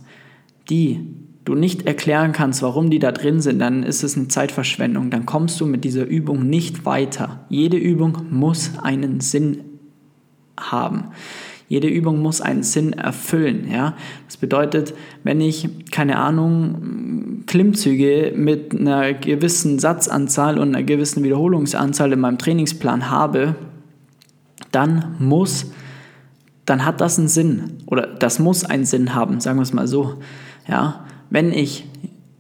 die 0.70 1.00
du 1.48 1.56
nicht 1.56 1.88
erklären 1.88 2.34
kannst, 2.34 2.62
warum 2.62 2.90
die 2.90 3.00
da 3.00 3.14
drin 3.14 3.40
sind, 3.40 3.60
dann 3.60 3.84
ist 3.84 4.04
es 4.04 4.18
eine 4.18 4.28
Zeitverschwendung. 4.28 5.10
Dann 5.10 5.26
kommst 5.26 5.62
du 5.62 5.66
mit 5.66 5.86
dieser 5.86 6.06
Übung 6.06 6.50
nicht 6.50 6.86
weiter. 6.86 7.46
Jede 7.48 7.78
Übung 7.78 8.18
muss 8.30 8.72
einen 8.84 9.22
Sinn 9.22 9.62
haben. 10.60 11.06
Jede 11.70 11.88
Übung 11.88 12.22
muss 12.22 12.42
einen 12.42 12.64
Sinn 12.64 12.94
erfüllen. 12.94 13.70
Ja? 13.72 13.96
Das 14.26 14.36
bedeutet, 14.36 14.94
wenn 15.24 15.40
ich, 15.40 15.70
keine 15.92 16.18
Ahnung, 16.18 17.44
Klimmzüge 17.46 18.34
mit 18.36 18.78
einer 18.78 19.14
gewissen 19.14 19.80
Satzanzahl 19.80 20.60
und 20.60 20.76
einer 20.76 20.84
gewissen 20.84 21.24
Wiederholungsanzahl 21.24 22.12
in 22.12 22.20
meinem 22.20 22.38
Trainingsplan 22.38 23.10
habe, 23.10 23.56
dann 24.72 25.16
muss, 25.20 25.72
dann 26.66 26.86
hat 26.86 27.00
das 27.00 27.18
einen 27.18 27.30
Sinn. 27.30 27.78
Oder 27.86 28.08
das 28.08 28.40
muss 28.40 28.66
einen 28.66 28.86
Sinn 28.86 29.16
haben, 29.16 29.40
sagen 29.40 29.60
wir 29.60 29.64
es 29.64 29.74
mal 29.74 29.88
so. 29.88 30.16
Ja? 30.68 31.06
Wenn 31.30 31.52
ich 31.52 31.86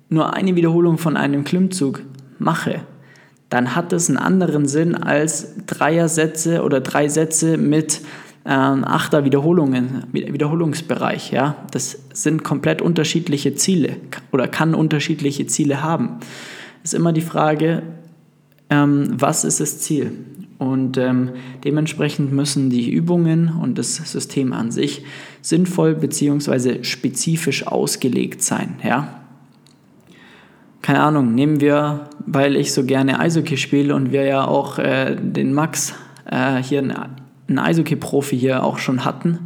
nur 0.09 0.33
eine 0.33 0.55
Wiederholung 0.55 0.97
von 0.97 1.17
einem 1.17 1.43
Klimmzug 1.43 2.01
mache, 2.39 2.81
dann 3.49 3.75
hat 3.75 3.93
es 3.93 4.09
einen 4.09 4.17
anderen 4.17 4.67
Sinn 4.67 4.95
als 4.95 5.55
Dreier-Sätze 5.65 6.63
oder 6.63 6.81
drei 6.81 7.07
Sätze 7.07 7.57
mit 7.57 8.01
ähm, 8.45 8.83
Achter 8.85 9.25
Wiederholungen, 9.25 10.03
Wiederholungsbereich. 10.11 11.31
Ja? 11.31 11.55
Das 11.71 11.99
sind 12.13 12.43
komplett 12.43 12.81
unterschiedliche 12.81 13.55
Ziele 13.55 13.97
oder 14.31 14.47
kann 14.47 14.73
unterschiedliche 14.73 15.47
Ziele 15.47 15.81
haben. 15.81 16.19
Ist 16.83 16.93
immer 16.93 17.13
die 17.13 17.21
Frage, 17.21 17.83
ähm, 18.69 19.09
was 19.11 19.43
ist 19.43 19.59
das 19.59 19.79
Ziel? 19.79 20.11
Und 20.57 20.97
ähm, 20.97 21.31
dementsprechend 21.63 22.31
müssen 22.33 22.69
die 22.69 22.89
Übungen 22.89 23.49
und 23.61 23.77
das 23.77 23.95
System 23.95 24.53
an 24.53 24.71
sich 24.71 25.03
sinnvoll 25.47 25.95
bzw. 25.95 26.83
spezifisch 26.83 27.65
ausgelegt 27.65 28.43
sein. 28.43 28.75
Ja? 28.83 29.21
Keine 30.81 30.99
Ahnung, 30.99 31.33
nehmen 31.33 31.61
wir, 31.61 32.09
weil 32.25 32.57
ich 32.57 32.73
so 32.73 32.83
gerne 32.83 33.21
Eishockey 33.21 33.55
spiele 33.55 33.95
und 33.95 34.11
wir 34.11 34.23
ja 34.23 34.45
auch 34.45 34.77
äh, 34.77 35.15
den 35.15 35.53
Max 35.53 35.93
äh, 36.29 36.61
hier 36.61 36.79
einen 36.79 37.59
Eishockey-Profi 37.59 38.37
hier 38.37 38.61
auch 38.61 38.77
schon 38.77 39.05
hatten, 39.05 39.39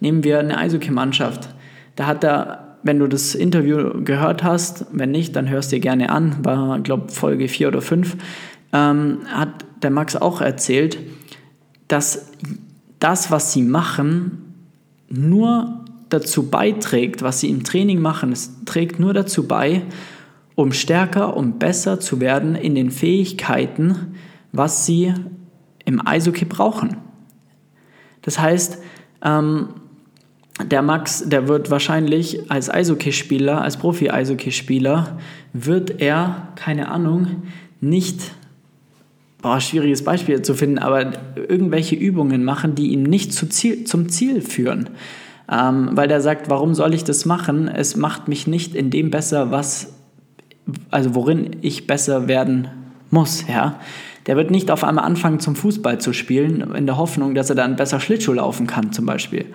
nehmen 0.00 0.24
wir 0.24 0.40
eine 0.40 0.58
Eishockey-Mannschaft. 0.58 1.48
Da 1.94 2.06
hat 2.06 2.24
er, 2.24 2.78
wenn 2.82 2.98
du 2.98 3.06
das 3.06 3.36
Interview 3.36 4.02
gehört 4.02 4.42
hast, 4.42 4.86
wenn 4.90 5.12
nicht, 5.12 5.36
dann 5.36 5.48
hörst 5.48 5.70
dir 5.70 5.80
gerne 5.80 6.10
an, 6.10 6.44
war, 6.44 6.80
glaube 6.80 7.12
Folge 7.12 7.46
4 7.46 7.68
oder 7.68 7.82
5, 7.82 8.16
ähm, 8.72 9.18
hat 9.28 9.64
der 9.80 9.90
Max 9.90 10.16
auch 10.16 10.40
erzählt, 10.40 10.98
dass 11.86 12.32
das, 12.98 13.30
was 13.30 13.52
sie 13.52 13.62
machen, 13.62 14.45
nur 15.08 15.84
dazu 16.08 16.48
beiträgt, 16.50 17.22
was 17.22 17.40
sie 17.40 17.50
im 17.50 17.64
Training 17.64 18.00
machen, 18.00 18.32
es 18.32 18.64
trägt 18.64 19.00
nur 19.00 19.12
dazu 19.12 19.46
bei, 19.46 19.82
um 20.54 20.72
stärker 20.72 21.36
und 21.36 21.58
besser 21.58 22.00
zu 22.00 22.20
werden 22.20 22.54
in 22.54 22.74
den 22.74 22.90
Fähigkeiten, 22.90 24.14
was 24.52 24.86
sie 24.86 25.12
im 25.84 26.06
Eishockey 26.06 26.44
brauchen. 26.44 26.96
Das 28.22 28.38
heißt, 28.38 28.78
ähm, 29.22 29.68
der 30.64 30.82
Max, 30.82 31.28
der 31.28 31.48
wird 31.48 31.70
wahrscheinlich 31.70 32.50
als 32.50 32.70
Eishockeyspieler, 32.70 33.60
als 33.60 33.76
Profi-Eishockeyspieler, 33.76 35.18
wird 35.52 36.00
er, 36.00 36.48
keine 36.56 36.88
Ahnung, 36.88 37.42
nicht, 37.80 38.32
boah, 39.46 39.60
schwieriges 39.60 40.02
Beispiel 40.02 40.42
zu 40.42 40.54
finden, 40.54 40.80
aber 40.80 41.12
irgendwelche 41.36 41.94
Übungen 41.94 42.42
machen, 42.42 42.74
die 42.74 42.88
ihn 42.88 43.04
nicht 43.04 43.32
zu 43.32 43.48
Ziel, 43.48 43.84
zum 43.84 44.08
Ziel 44.08 44.40
führen. 44.40 44.90
Ähm, 45.48 45.90
weil 45.92 46.08
der 46.08 46.20
sagt, 46.20 46.50
warum 46.50 46.74
soll 46.74 46.94
ich 46.94 47.04
das 47.04 47.26
machen? 47.26 47.68
Es 47.68 47.94
macht 47.94 48.26
mich 48.26 48.48
nicht 48.48 48.74
in 48.74 48.90
dem 48.90 49.12
besser, 49.12 49.52
was, 49.52 49.94
also 50.90 51.14
worin 51.14 51.50
ich 51.62 51.86
besser 51.86 52.26
werden 52.26 52.66
muss, 53.10 53.46
ja 53.46 53.78
der 54.26 54.36
wird 54.36 54.50
nicht 54.50 54.72
auf 54.72 54.82
einmal 54.82 55.04
anfangen, 55.04 55.38
zum 55.38 55.54
Fußball 55.54 56.00
zu 56.00 56.12
spielen, 56.12 56.74
in 56.74 56.86
der 56.86 56.96
Hoffnung, 56.96 57.36
dass 57.36 57.48
er 57.48 57.54
dann 57.54 57.76
besser 57.76 58.00
Schlittschuh 58.00 58.32
laufen 58.32 58.66
kann, 58.66 58.90
zum 58.90 59.06
Beispiel. 59.06 59.46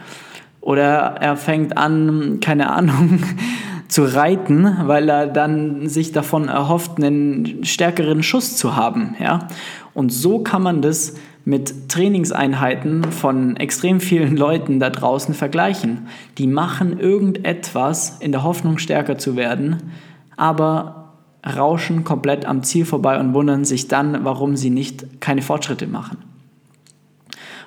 Oder 0.61 1.17
er 1.19 1.35
fängt 1.35 1.77
an, 1.77 2.39
keine 2.39 2.69
Ahnung, 2.69 3.19
zu 3.89 4.03
reiten, 4.03 4.77
weil 4.85 5.09
er 5.09 5.27
dann 5.27 5.89
sich 5.89 6.13
davon 6.13 6.47
erhofft, 6.47 6.97
einen 6.97 7.65
stärkeren 7.65 8.23
Schuss 8.23 8.55
zu 8.55 8.77
haben. 8.77 9.15
Ja? 9.19 9.49
Und 9.93 10.11
so 10.11 10.39
kann 10.39 10.63
man 10.63 10.81
das 10.81 11.15
mit 11.43 11.89
Trainingseinheiten 11.89 13.11
von 13.11 13.57
extrem 13.57 13.99
vielen 13.99 14.37
Leuten 14.37 14.79
da 14.79 14.89
draußen 14.89 15.33
vergleichen. 15.33 16.07
Die 16.37 16.47
machen 16.47 16.99
irgendetwas 16.99 18.17
in 18.19 18.31
der 18.31 18.43
Hoffnung, 18.43 18.77
stärker 18.77 19.17
zu 19.17 19.35
werden, 19.35 19.91
aber 20.37 21.13
rauschen 21.43 22.03
komplett 22.03 22.45
am 22.45 22.63
Ziel 22.63 22.85
vorbei 22.85 23.19
und 23.19 23.33
wundern 23.33 23.65
sich 23.65 23.87
dann, 23.87 24.23
warum 24.23 24.55
sie 24.55 24.69
nicht 24.69 25.21
keine 25.21 25.41
Fortschritte 25.41 25.87
machen. 25.87 26.17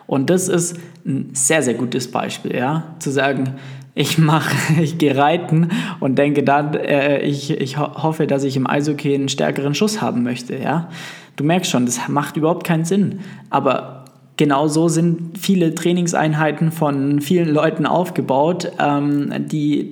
Und 0.07 0.31
das 0.31 0.49
ist 0.49 0.79
ein 1.05 1.31
sehr, 1.33 1.63
sehr 1.63 1.75
gutes 1.75 2.11
Beispiel, 2.11 2.55
ja, 2.55 2.95
zu 2.99 3.11
sagen, 3.11 3.55
ich 3.95 4.19
mache, 4.19 4.55
ich 4.81 4.99
gehe 4.99 5.17
reiten 5.17 5.71
und 6.01 6.17
denke 6.17 6.43
dann, 6.43 6.75
äh, 6.75 7.21
ich, 7.21 7.51
ich 7.51 7.79
ho 7.79 8.03
hoffe, 8.03 8.27
dass 8.27 8.45
ich 8.45 8.57
im 8.57 8.69
Eishockey 8.69 9.15
einen 9.15 9.29
stärkeren 9.29 9.75
Schuss 9.75 10.01
haben 10.01 10.23
möchte, 10.23 10.57
ja. 10.57 10.89
Du 11.37 11.45
merkst 11.45 11.71
schon, 11.71 11.87
das 11.87 12.09
macht 12.09 12.37
überhaupt 12.37 12.65
keinen 12.65 12.85
Sinn. 12.85 13.21
Aber 13.51 14.05
genau 14.37 14.69
so 14.69 14.89
sind 14.89 15.39
viele 15.39 15.75
Trainingseinheiten 15.75 16.73
von 16.73 17.21
vielen 17.21 17.53
Leuten 17.53 17.87
aufgebaut, 17.87 18.71
ähm, 18.79 19.33
die 19.49 19.91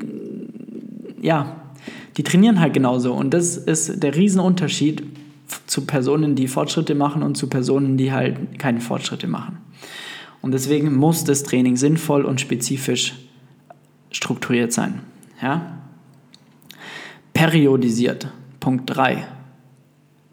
ja 1.21 1.57
die 2.17 2.23
trainieren 2.23 2.61
halt 2.61 2.75
genauso. 2.75 3.15
Und 3.15 3.33
das 3.33 3.57
ist 3.57 4.03
der 4.03 4.15
Riesenunterschied 4.15 5.03
zu 5.67 5.87
Personen, 5.87 6.35
die 6.35 6.49
Fortschritte 6.49 6.95
machen 6.95 7.23
und 7.23 7.37
zu 7.37 7.49
Personen, 7.49 7.97
die 7.97 8.13
halt 8.13 8.59
keine 8.59 8.81
Fortschritte 8.81 9.27
machen. 9.27 9.59
Und 10.41 10.53
deswegen 10.53 10.95
muss 10.95 11.25
das 11.25 11.43
Training 11.43 11.77
sinnvoll 11.77 12.25
und 12.25 12.41
spezifisch 12.41 13.15
strukturiert 14.11 14.73
sein. 14.73 15.01
Ja? 15.41 15.79
Periodisiert. 17.33 18.29
Punkt 18.61 18.95
3. 18.95 19.27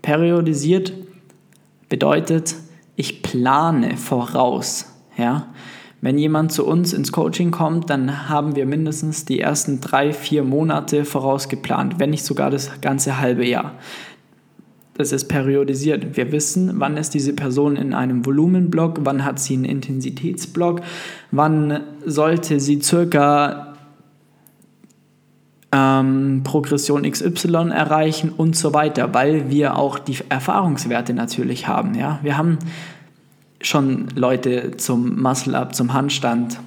Periodisiert 0.02 0.94
bedeutet, 1.90 2.56
ich 2.96 3.22
plane 3.22 3.98
voraus. 3.98 4.86
Ja? 5.18 5.48
Wenn 6.02 6.18
jemand 6.18 6.52
zu 6.52 6.66
uns 6.66 6.94
ins 6.94 7.12
Coaching 7.12 7.52
kommt, 7.52 7.90
dann 7.90 8.30
haben 8.30 8.56
wir 8.56 8.66
mindestens 8.66 9.26
die 9.26 9.42
ersten 9.42 9.82
drei, 9.82 10.14
vier 10.14 10.44
Monate 10.44 11.04
vorausgeplant, 11.04 12.00
wenn 12.00 12.12
nicht 12.12 12.24
sogar 12.24 12.50
das 12.50 12.80
ganze 12.82 13.20
halbe 13.20 13.46
Jahr. 13.46 13.74
Das 14.94 15.14
ist 15.14 15.30
periodisiert. 15.30 16.18
Wir 16.18 16.32
wissen, 16.34 16.74
wann 16.76 16.98
ist 16.98 17.14
diese 17.14 17.34
Person 17.34 17.78
in 17.78 17.94
einem 17.94 18.26
Volumenblock, 18.26 19.00
wann 19.06 19.24
hat 19.24 19.40
sie 19.40 19.54
einen 19.54 19.66
Intensitätsblock, 19.66 20.82
wann 21.32 21.82
sollte 22.06 22.60
sie 22.60 22.82
circa 22.82 23.69
ähm, 25.72 26.42
Progression 26.44 27.04
XY 27.10 27.70
erreichen 27.72 28.32
und 28.36 28.56
so 28.56 28.74
weiter, 28.74 29.14
weil 29.14 29.50
wir 29.50 29.78
auch 29.78 30.00
die 30.00 30.18
Erfahrungswerte 30.30 31.14
natürlich 31.14 31.68
haben. 31.68 31.96
Ja? 31.96 32.20
Wir 32.24 32.38
haben 32.38 32.58
schon 33.62 34.08
Leute 34.16 34.78
zum 34.78 35.22
Muscle-Up, 35.22 35.76
zum 35.76 35.94
Handstand, 35.94 36.60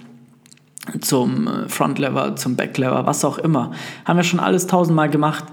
zum 1.01 1.49
äh, 1.49 1.69
Front-Lever, 1.69 2.37
zum 2.37 2.57
Back-Lever, 2.57 3.07
was 3.07 3.25
auch 3.25 3.39
immer. 3.39 3.73
Haben 4.05 4.17
wir 4.17 4.25
schon 4.25 4.41
alles 4.41 4.67
tausendmal 4.67 5.11
gemacht. 5.11 5.45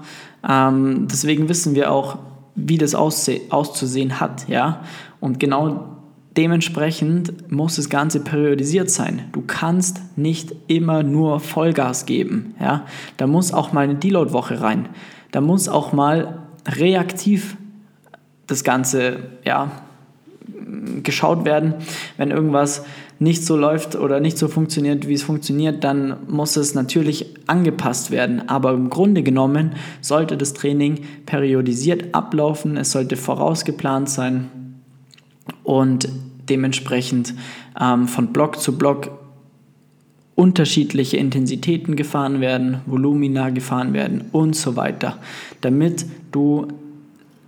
Ähm, 0.48 1.08
deswegen 1.10 1.48
wissen 1.48 1.74
wir 1.74 1.90
auch, 1.90 2.18
wie 2.54 2.78
das 2.78 2.94
auszusehen 2.94 4.20
hat. 4.20 4.48
Ja? 4.48 4.80
Und 5.18 5.40
genau 5.40 5.99
dementsprechend 6.40 7.52
muss 7.52 7.76
das 7.76 7.90
Ganze 7.90 8.20
periodisiert 8.20 8.88
sein. 8.88 9.26
Du 9.32 9.42
kannst 9.46 10.00
nicht 10.16 10.54
immer 10.68 11.02
nur 11.02 11.38
Vollgas 11.38 12.06
geben. 12.06 12.54
Ja? 12.58 12.86
Da 13.18 13.26
muss 13.26 13.52
auch 13.52 13.74
mal 13.74 13.84
eine 13.84 13.96
Deload-Woche 13.96 14.62
rein. 14.62 14.88
Da 15.32 15.42
muss 15.42 15.68
auch 15.68 15.92
mal 15.92 16.38
reaktiv 16.66 17.58
das 18.46 18.64
Ganze 18.64 19.18
ja, 19.44 19.70
geschaut 21.02 21.44
werden. 21.44 21.74
Wenn 22.16 22.30
irgendwas 22.30 22.86
nicht 23.18 23.44
so 23.44 23.54
läuft 23.54 23.94
oder 23.94 24.18
nicht 24.18 24.38
so 24.38 24.48
funktioniert, 24.48 25.06
wie 25.06 25.12
es 25.12 25.22
funktioniert, 25.22 25.84
dann 25.84 26.16
muss 26.26 26.56
es 26.56 26.74
natürlich 26.74 27.34
angepasst 27.48 28.10
werden. 28.10 28.48
Aber 28.48 28.72
im 28.72 28.88
Grunde 28.88 29.22
genommen 29.22 29.72
sollte 30.00 30.38
das 30.38 30.54
Training 30.54 31.00
periodisiert 31.26 32.14
ablaufen, 32.14 32.78
es 32.78 32.92
sollte 32.92 33.16
vorausgeplant 33.16 34.08
sein 34.08 34.48
und 35.64 36.08
dementsprechend 36.50 37.34
ähm, 37.80 38.08
von 38.08 38.32
Block 38.32 38.60
zu 38.60 38.76
Block 38.76 39.10
unterschiedliche 40.34 41.18
Intensitäten 41.18 41.96
gefahren 41.96 42.40
werden, 42.40 42.80
Volumina 42.86 43.50
gefahren 43.50 43.92
werden 43.92 44.24
und 44.32 44.56
so 44.56 44.74
weiter, 44.74 45.18
damit 45.60 46.06
du 46.32 46.68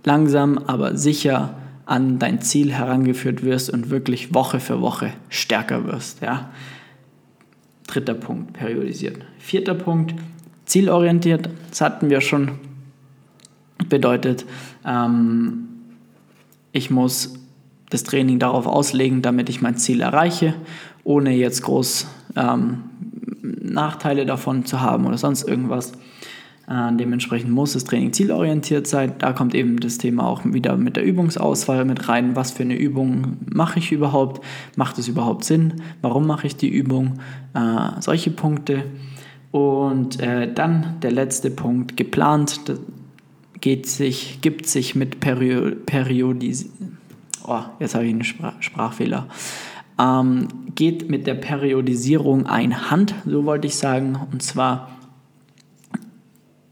langsam 0.03 0.59
aber 0.59 0.95
sicher 0.95 1.55
an 1.85 2.19
dein 2.19 2.41
Ziel 2.41 2.71
herangeführt 2.71 3.43
wirst 3.43 3.69
und 3.69 3.89
wirklich 3.89 4.33
Woche 4.33 4.59
für 4.59 4.79
Woche 4.79 5.11
stärker 5.29 5.85
wirst. 5.85 6.21
Ja? 6.21 6.51
Dritter 7.87 8.13
Punkt, 8.13 8.53
periodisiert. 8.53 9.17
Vierter 9.39 9.73
Punkt, 9.73 10.13
zielorientiert. 10.65 11.49
Das 11.69 11.81
hatten 11.81 12.09
wir 12.09 12.21
schon. 12.21 12.51
Bedeutet, 13.89 14.45
ähm, 14.85 15.67
ich 16.71 16.89
muss 16.89 17.33
das 17.93 18.03
Training 18.03 18.39
darauf 18.39 18.65
auslegen, 18.65 19.21
damit 19.21 19.49
ich 19.49 19.61
mein 19.61 19.77
Ziel 19.77 20.01
erreiche, 20.01 20.55
ohne 21.03 21.31
jetzt 21.31 21.61
groß 21.61 22.07
ähm, 22.35 22.83
Nachteile 23.41 24.25
davon 24.25 24.65
zu 24.65 24.81
haben 24.81 25.05
oder 25.05 25.17
sonst 25.17 25.47
irgendwas. 25.47 25.93
Äh, 26.67 26.95
dementsprechend 26.95 27.51
muss 27.51 27.73
das 27.73 27.83
Training 27.83 28.13
zielorientiert 28.13 28.87
sein. 28.87 29.13
Da 29.19 29.33
kommt 29.33 29.53
eben 29.53 29.79
das 29.79 29.97
Thema 29.97 30.25
auch 30.25 30.41
wieder 30.45 30.77
mit 30.77 30.95
der 30.95 31.03
Übungsauswahl 31.03 31.85
mit 31.85 32.07
rein. 32.09 32.35
Was 32.35 32.51
für 32.51 32.63
eine 32.63 32.77
Übung 32.77 33.37
mache 33.53 33.79
ich 33.79 33.91
überhaupt? 33.91 34.43
Macht 34.75 34.97
es 34.97 35.07
überhaupt 35.07 35.43
Sinn? 35.43 35.81
Warum 36.01 36.25
mache 36.25 36.47
ich 36.47 36.55
die 36.55 36.69
Übung? 36.69 37.19
Äh, 37.53 37.99
solche 37.99 38.31
Punkte. 38.31 38.85
Und 39.51 40.19
äh, 40.19 40.51
dann 40.51 40.95
der 41.03 41.11
letzte 41.11 41.51
Punkt, 41.51 41.95
geplant, 41.95 42.61
geht 43.61 43.87
sich, 43.87 44.39
gibt 44.41 44.65
sich 44.65 44.95
mit 44.95 45.19
Perio 45.19 45.75
Periodis 45.85 46.69
oh, 47.47 47.61
jetzt 47.79 47.95
habe 47.95 48.05
ich 48.05 48.11
einen 48.11 48.23
Sprach 48.23 48.53
Sprachfehler, 48.59 49.27
ähm, 49.99 50.47
geht 50.75 51.09
mit 51.09 51.27
der 51.27 51.35
Periodisierung 51.35 52.47
ein 52.47 52.89
Hand, 52.89 53.13
so 53.25 53.45
wollte 53.45 53.67
ich 53.67 53.75
sagen, 53.75 54.17
und 54.31 54.41
zwar 54.41 54.89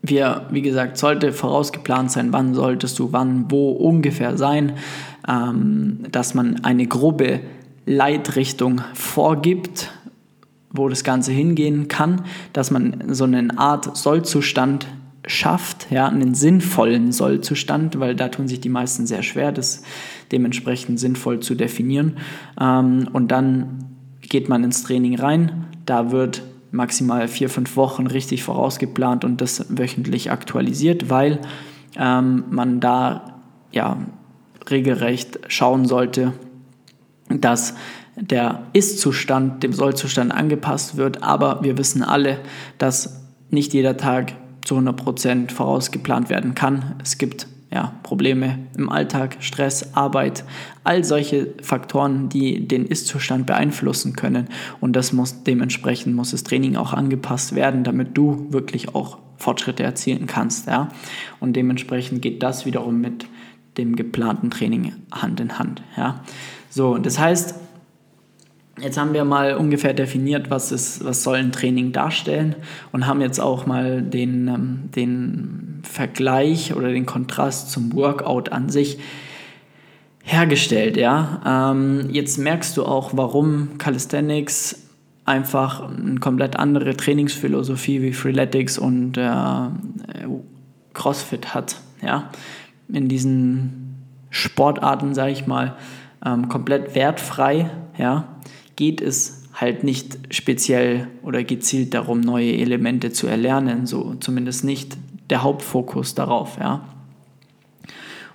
wir, 0.04 0.48
wie 0.50 0.62
gesagt, 0.62 0.98
sollte 0.98 1.32
vorausgeplant 1.32 2.12
sein, 2.12 2.34
wann 2.34 2.54
solltest 2.54 2.98
du 3.00 3.12
wann, 3.12 3.52
wo 3.52 3.72
ungefähr 3.72 4.38
sein, 4.38 4.74
ähm, 5.28 6.00
dass 6.12 6.34
man 6.34 6.64
eine 6.64 6.88
grobe 6.88 7.42
Leitrichtung 7.86 8.82
vorgibt, 8.94 9.92
wo 10.72 10.90
das 10.90 11.04
Ganze 11.04 11.32
hingehen 11.32 11.88
kann, 11.88 12.24
dass 12.54 12.72
man 12.72 13.04
so 13.14 13.26
eine 13.26 13.58
Art 13.58 13.96
Sollzustand 13.96 14.88
schafft, 15.26 15.92
ja, 15.92 16.08
einen 16.08 16.34
sinnvollen 16.34 17.12
Sollzustand, 17.12 18.00
weil 18.00 18.16
da 18.16 18.30
tun 18.30 18.48
sich 18.48 18.60
die 18.60 18.70
meisten 18.70 19.06
sehr 19.06 19.24
schwer, 19.24 19.52
das 19.52 19.84
dementsprechend 20.32 21.00
sinnvoll 21.00 21.40
zu 21.42 21.56
definieren. 21.56 22.18
Ähm, 22.60 23.08
und 23.14 23.32
dann 23.32 23.86
geht 24.22 24.50
man 24.50 24.64
ins 24.64 24.84
Training 24.84 25.20
rein, 25.20 25.68
da 25.86 26.12
wird 26.12 26.44
maximal 26.72 27.28
vier, 27.28 27.50
fünf 27.50 27.76
Wochen 27.76 28.08
richtig 28.08 28.44
vorausgeplant 28.44 29.26
und 29.26 29.42
das 29.42 29.66
wöchentlich 29.70 30.32
aktualisiert, 30.32 31.10
weil 31.10 31.40
ähm, 31.98 32.46
man 32.50 32.80
da 32.80 33.42
ja 33.72 33.98
regelrecht 34.70 35.40
schauen 35.48 35.86
sollte, 35.86 36.34
dass 37.30 37.76
der 38.16 38.68
Ist-Zustand 38.74 39.64
dem 39.64 39.74
Soll-Zustand 39.74 40.32
angepasst 40.34 40.98
wird. 40.98 41.24
Aber 41.24 41.64
wir 41.64 41.78
wissen 41.78 42.04
alle, 42.04 42.40
dass 42.78 43.22
nicht 43.50 43.74
jeder 43.74 43.98
Tag 43.98 44.34
zu 44.64 44.78
100% 44.78 45.52
vorausgeplant 45.52 46.30
werden 46.30 46.56
kann. 46.56 46.96
Es 47.02 47.18
gibt 47.18 47.48
ja, 47.72 47.94
Probleme 48.04 48.60
im 48.78 48.90
Alltag, 48.90 49.38
Stress, 49.40 49.96
Arbeit, 49.96 50.44
all 50.84 51.06
solche 51.06 51.54
Faktoren, 51.62 52.28
die 52.28 52.68
den 52.68 52.86
Ist-Zustand 52.86 53.46
beeinflussen 53.46 54.14
können. 54.14 54.50
Und 54.82 54.96
das 54.96 55.14
muss 55.14 55.44
dementsprechend 55.44 56.14
muss 56.14 56.32
das 56.32 56.44
Training 56.44 56.76
auch 56.76 56.94
angepasst 56.94 57.56
werden, 57.56 57.86
damit 57.86 58.18
du 58.18 58.48
wirklich 58.50 58.94
auch 58.94 59.20
Fortschritte 59.38 59.84
erzielen 59.84 60.28
kannst. 60.28 60.68
Ja? 60.68 60.90
Und 61.40 61.54
dementsprechend 61.54 62.22
geht 62.22 62.44
das 62.44 62.66
wiederum 62.66 63.00
mit 63.00 63.26
dem 63.78 63.96
geplanten 63.96 64.52
Training 64.52 64.94
Hand 65.12 65.40
in 65.40 65.58
Hand. 65.58 65.82
Ja? 65.96 66.22
So, 66.70 66.98
das 66.98 67.20
heißt, 67.20 67.56
Jetzt 68.80 68.98
haben 68.98 69.14
wir 69.14 69.26
mal 69.26 69.56
ungefähr 69.56 69.94
definiert, 69.94 70.50
was, 70.50 70.72
ist, 70.72 71.04
was 71.04 71.24
soll 71.24 71.38
ein 71.38 71.52
Training 71.52 71.92
darstellen 71.92 72.56
und 72.92 73.06
haben 73.06 73.22
jetzt 73.22 73.40
auch 73.40 73.66
mal 73.66 74.02
den, 74.02 74.48
ähm, 74.48 74.80
den 74.96 75.82
Vergleich 75.84 76.74
oder 76.76 76.90
den 76.90 77.06
Kontrast 77.06 77.72
zum 77.72 77.94
Workout 77.94 78.52
an 78.52 78.70
sich 78.70 78.98
hergestellt. 80.24 80.98
Ja? 80.98 81.72
Ähm, 81.74 82.10
jetzt 82.12 82.38
merkst 82.38 82.78
du 82.78 82.86
auch, 82.86 83.12
warum 83.14 83.78
Calisthenics 83.78 84.88
einfach 85.26 85.88
eine 85.88 86.20
komplett 86.20 86.58
andere 86.58 86.96
Trainingsphilosophie 86.96 88.02
wie 88.02 88.14
Freeletics 88.14 88.78
und 88.78 89.18
äh, 89.18 89.30
CrossFit 90.94 91.54
hat. 91.54 91.76
Ja? 92.02 92.30
In 92.88 93.10
diesen 93.10 94.06
Sportarten, 94.30 95.14
sage 95.14 95.32
ich 95.32 95.46
mal, 95.46 95.76
ähm, 96.26 96.50
komplett 96.50 96.96
wertfrei. 96.96 97.70
Ja? 97.98 98.28
Geht 98.82 99.00
es 99.00 99.44
halt 99.54 99.84
nicht 99.84 100.18
speziell 100.32 101.08
oder 101.22 101.44
gezielt 101.44 101.94
darum, 101.94 102.20
neue 102.20 102.58
Elemente 102.58 103.12
zu 103.12 103.28
erlernen, 103.28 103.86
so 103.86 104.16
zumindest 104.20 104.64
nicht 104.64 104.98
der 105.30 105.44
Hauptfokus 105.44 106.16
darauf, 106.16 106.58
ja. 106.60 106.84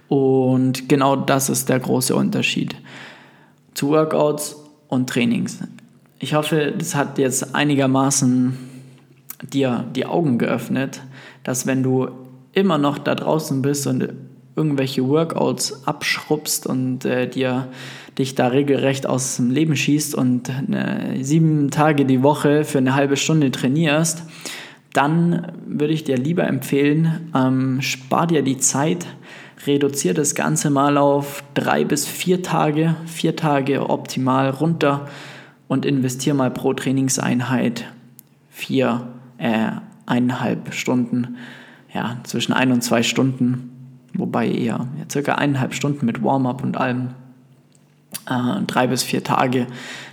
Und 0.07 0.89
genau 0.89 1.17
das 1.17 1.49
ist 1.49 1.69
der 1.69 1.81
große 1.81 2.15
Unterschied 2.15 2.77
zu 3.75 3.89
Workouts 3.89 4.55
und 4.87 5.11
Trainings. 5.11 5.59
Ich 6.21 6.35
hoffe, 6.35 6.73
das 6.79 6.95
hat 6.95 7.19
jetzt 7.19 7.57
einigermaßen 7.57 8.57
dir 9.53 9.85
die 9.97 10.07
Augen 10.07 10.39
geöffnet, 10.39 11.03
dass 11.43 11.67
wenn 11.67 11.83
du 11.83 12.07
immer 12.53 12.79
noch 12.79 12.99
da 12.99 13.17
draußen 13.17 13.63
bist 13.63 13.89
und 13.89 14.13
irgendwelche 14.57 15.07
Workouts 15.07 15.87
abschrubbst 15.87 16.67
und 16.67 17.05
äh, 17.05 17.29
dir 17.29 17.69
dich 18.19 18.35
da 18.35 18.49
regelrecht 18.49 19.07
aus 19.07 19.37
dem 19.37 19.51
Leben 19.51 19.77
schießt 19.77 20.15
und 20.15 20.51
eine, 20.51 21.23
sieben 21.23 21.71
Tage 21.71 22.07
die 22.07 22.23
Woche 22.23 22.65
für 22.65 22.79
eine 22.79 22.95
halbe 22.95 23.19
Stunde 23.19 23.51
trainierst, 23.51 24.25
dann 24.95 25.53
würde 25.67 25.93
ich 25.93 26.05
dir 26.05 26.17
lieber 26.17 26.45
empfehlen, 26.45 27.31
ähm, 27.35 27.83
spar 27.83 28.27
dir 28.27 28.41
die 28.41 28.57
Zeit, 28.57 29.07
reduziere 29.67 30.15
das 30.15 30.35
Ganze 30.35 30.71
mal 30.71 30.97
auf 30.97 31.45
drei 31.53 31.85
bis 31.85 32.07
vier 32.07 32.43
Tage, 32.43 32.97
vier 33.05 33.37
Tage 33.37 33.91
optimal 33.91 34.49
runter 34.49 35.07
und 35.69 35.85
investiere 35.85 36.35
mal 36.35 36.51
pro 36.51 36.73
Trainingseinheit 36.73 37.85
vier, 38.49 39.09
äh, 39.37 39.73
eineinhalb 40.07 40.73
Stunden, 40.73 41.37
ja, 41.93 42.21
zwischen 42.25 42.55
ein 42.55 42.73
und 42.73 42.83
zwei 42.83 43.03
Stunden 43.03 43.76
wobei 44.19 44.49
eher 44.49 44.89
ja, 44.99 45.05
circa 45.11 45.35
eineinhalb 45.37 45.75
Stunden 45.75 46.07
mit 46.07 46.23
Warm-up 46.23 46.63
und 46.63 46.77
allem, 46.77 47.11
äh, 48.29 48.63
drei 48.67 48.87
bis 48.87 49.03
vier 49.03 49.23
Tage. 49.23 49.67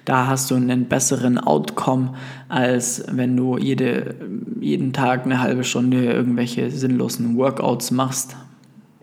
Da 0.05 0.27
hast 0.27 0.51
du 0.51 0.55
einen 0.55 0.85
besseren 0.85 1.37
Outcome, 1.37 2.13
als 2.49 3.05
wenn 3.09 3.37
du 3.37 3.57
jede, 3.57 4.15
jeden 4.59 4.93
Tag 4.93 5.25
eine 5.25 5.39
halbe 5.39 5.63
Stunde 5.63 6.05
irgendwelche 6.05 6.69
sinnlosen 6.71 7.37
Workouts 7.37 7.91
machst. 7.91 8.35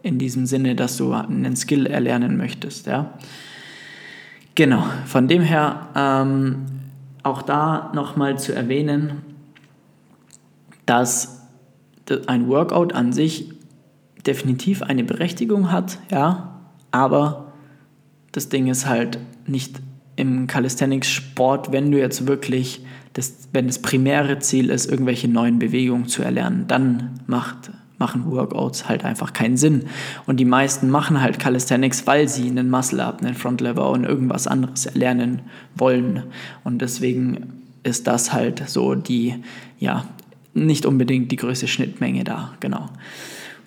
In 0.03 0.19
diesem 0.19 0.47
Sinne, 0.47 0.75
dass 0.75 0.97
du 0.97 1.13
einen 1.13 1.57
Skill 1.57 1.87
erlernen 1.87 2.37
möchtest. 2.37 2.87
Ja? 2.87 3.13
Genau, 4.55 4.85
von 5.05 5.29
dem 5.29 5.43
her 5.43 5.89
ähm, 5.95 6.67
auch 7.23 7.43
da 7.43 7.91
nochmal 7.95 8.39
zu 8.39 8.55
erwähnen, 8.55 9.23
dass 10.87 11.47
ein 12.27 12.49
Workout 12.49 12.93
an 12.93 13.13
sich 13.13 13.53
definitiv 14.27 14.83
eine 14.83 15.05
Berechtigung 15.05 15.73
hat, 15.73 15.99
ja, 16.11 16.61
aber 16.91 17.53
das 18.33 18.49
Ding 18.49 18.69
ist 18.69 18.87
halt 18.87 19.19
nicht 19.47 19.81
im 20.17 20.47
Calisthenics-Sport, 20.47 21.73
wenn 21.73 21.91
du 21.91 21.99
jetzt 21.99 22.27
wirklich, 22.27 22.85
das, 23.15 23.49
wenn 23.53 23.67
das 23.67 23.81
primäre 23.81 24.39
Ziel 24.39 24.71
ist, 24.71 24.91
irgendwelche 24.91 25.29
neuen 25.29 25.59
Bewegungen 25.59 26.07
zu 26.07 26.23
erlernen, 26.23 26.67
dann 26.69 27.21
macht, 27.27 27.71
machen 27.99 28.31
Workouts 28.31 28.89
halt 28.89 29.05
einfach 29.05 29.33
keinen 29.33 29.57
Sinn. 29.57 29.85
Und 30.27 30.39
die 30.39 30.45
meisten 30.45 30.91
machen 30.91 31.21
halt 31.21 31.39
Calisthenics, 31.39 32.07
weil 32.07 32.29
sie 32.29 32.49
einen 32.49 32.71
Muscle-Up, 32.71 33.23
einen 33.23 33.35
Front-Lever 33.35 33.91
und 33.91 34.05
irgendwas 34.05 34.47
anderes 34.47 34.95
lernen 34.95 35.43
wollen. 35.75 36.25
Und 36.65 36.83
deswegen 36.83 37.65
ist 37.83 38.07
das 38.07 38.33
halt 38.33 38.69
so 38.69 38.95
die, 38.95 39.37
ja, 39.79 40.05
nicht 40.53 40.85
unbedingt 40.87 41.33
die 41.33 41.37
größte 41.37 41.69
Schnittmenge 41.69 42.25
da, 42.25 42.53
genau. 42.61 42.91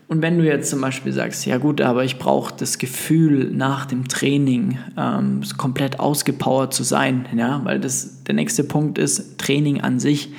Und 0.07 0.21
wenn 0.21 0.37
du 0.37 0.45
jetzt 0.45 0.69
zum 0.69 0.81
Beispiel 0.81 1.13
sagst, 1.13 1.45
ja 1.45 1.57
gut, 1.57 1.81
aber 1.81 2.03
ich 2.03 2.19
brauche 2.19 2.53
das 2.55 2.77
Gefühl 2.77 3.51
nach 3.51 3.85
dem 3.85 4.07
Training 4.07 4.77
ähm, 4.97 5.41
komplett 5.57 5.99
ausgepowert 5.99 6.73
zu 6.73 6.83
sein, 6.83 7.25
ja, 7.35 7.61
weil 7.63 7.79
das 7.79 8.23
der 8.23 8.35
nächste 8.35 8.63
Punkt 8.63 8.97
ist, 8.97 9.37
Training 9.37 9.81
an 9.81 9.99
sich 9.99 10.31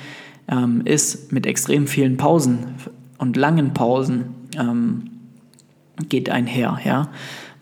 ähm, 0.47 0.81
ist 0.85 1.31
mit 1.31 1.45
extrem 1.45 1.87
vielen 1.87 2.17
Pausen 2.17 2.75
und 3.17 3.35
langen 3.37 3.73
Pausen 3.73 4.35
ähm, 4.57 5.09
geht 6.09 6.29
einher, 6.29 6.79
ja, 6.83 7.09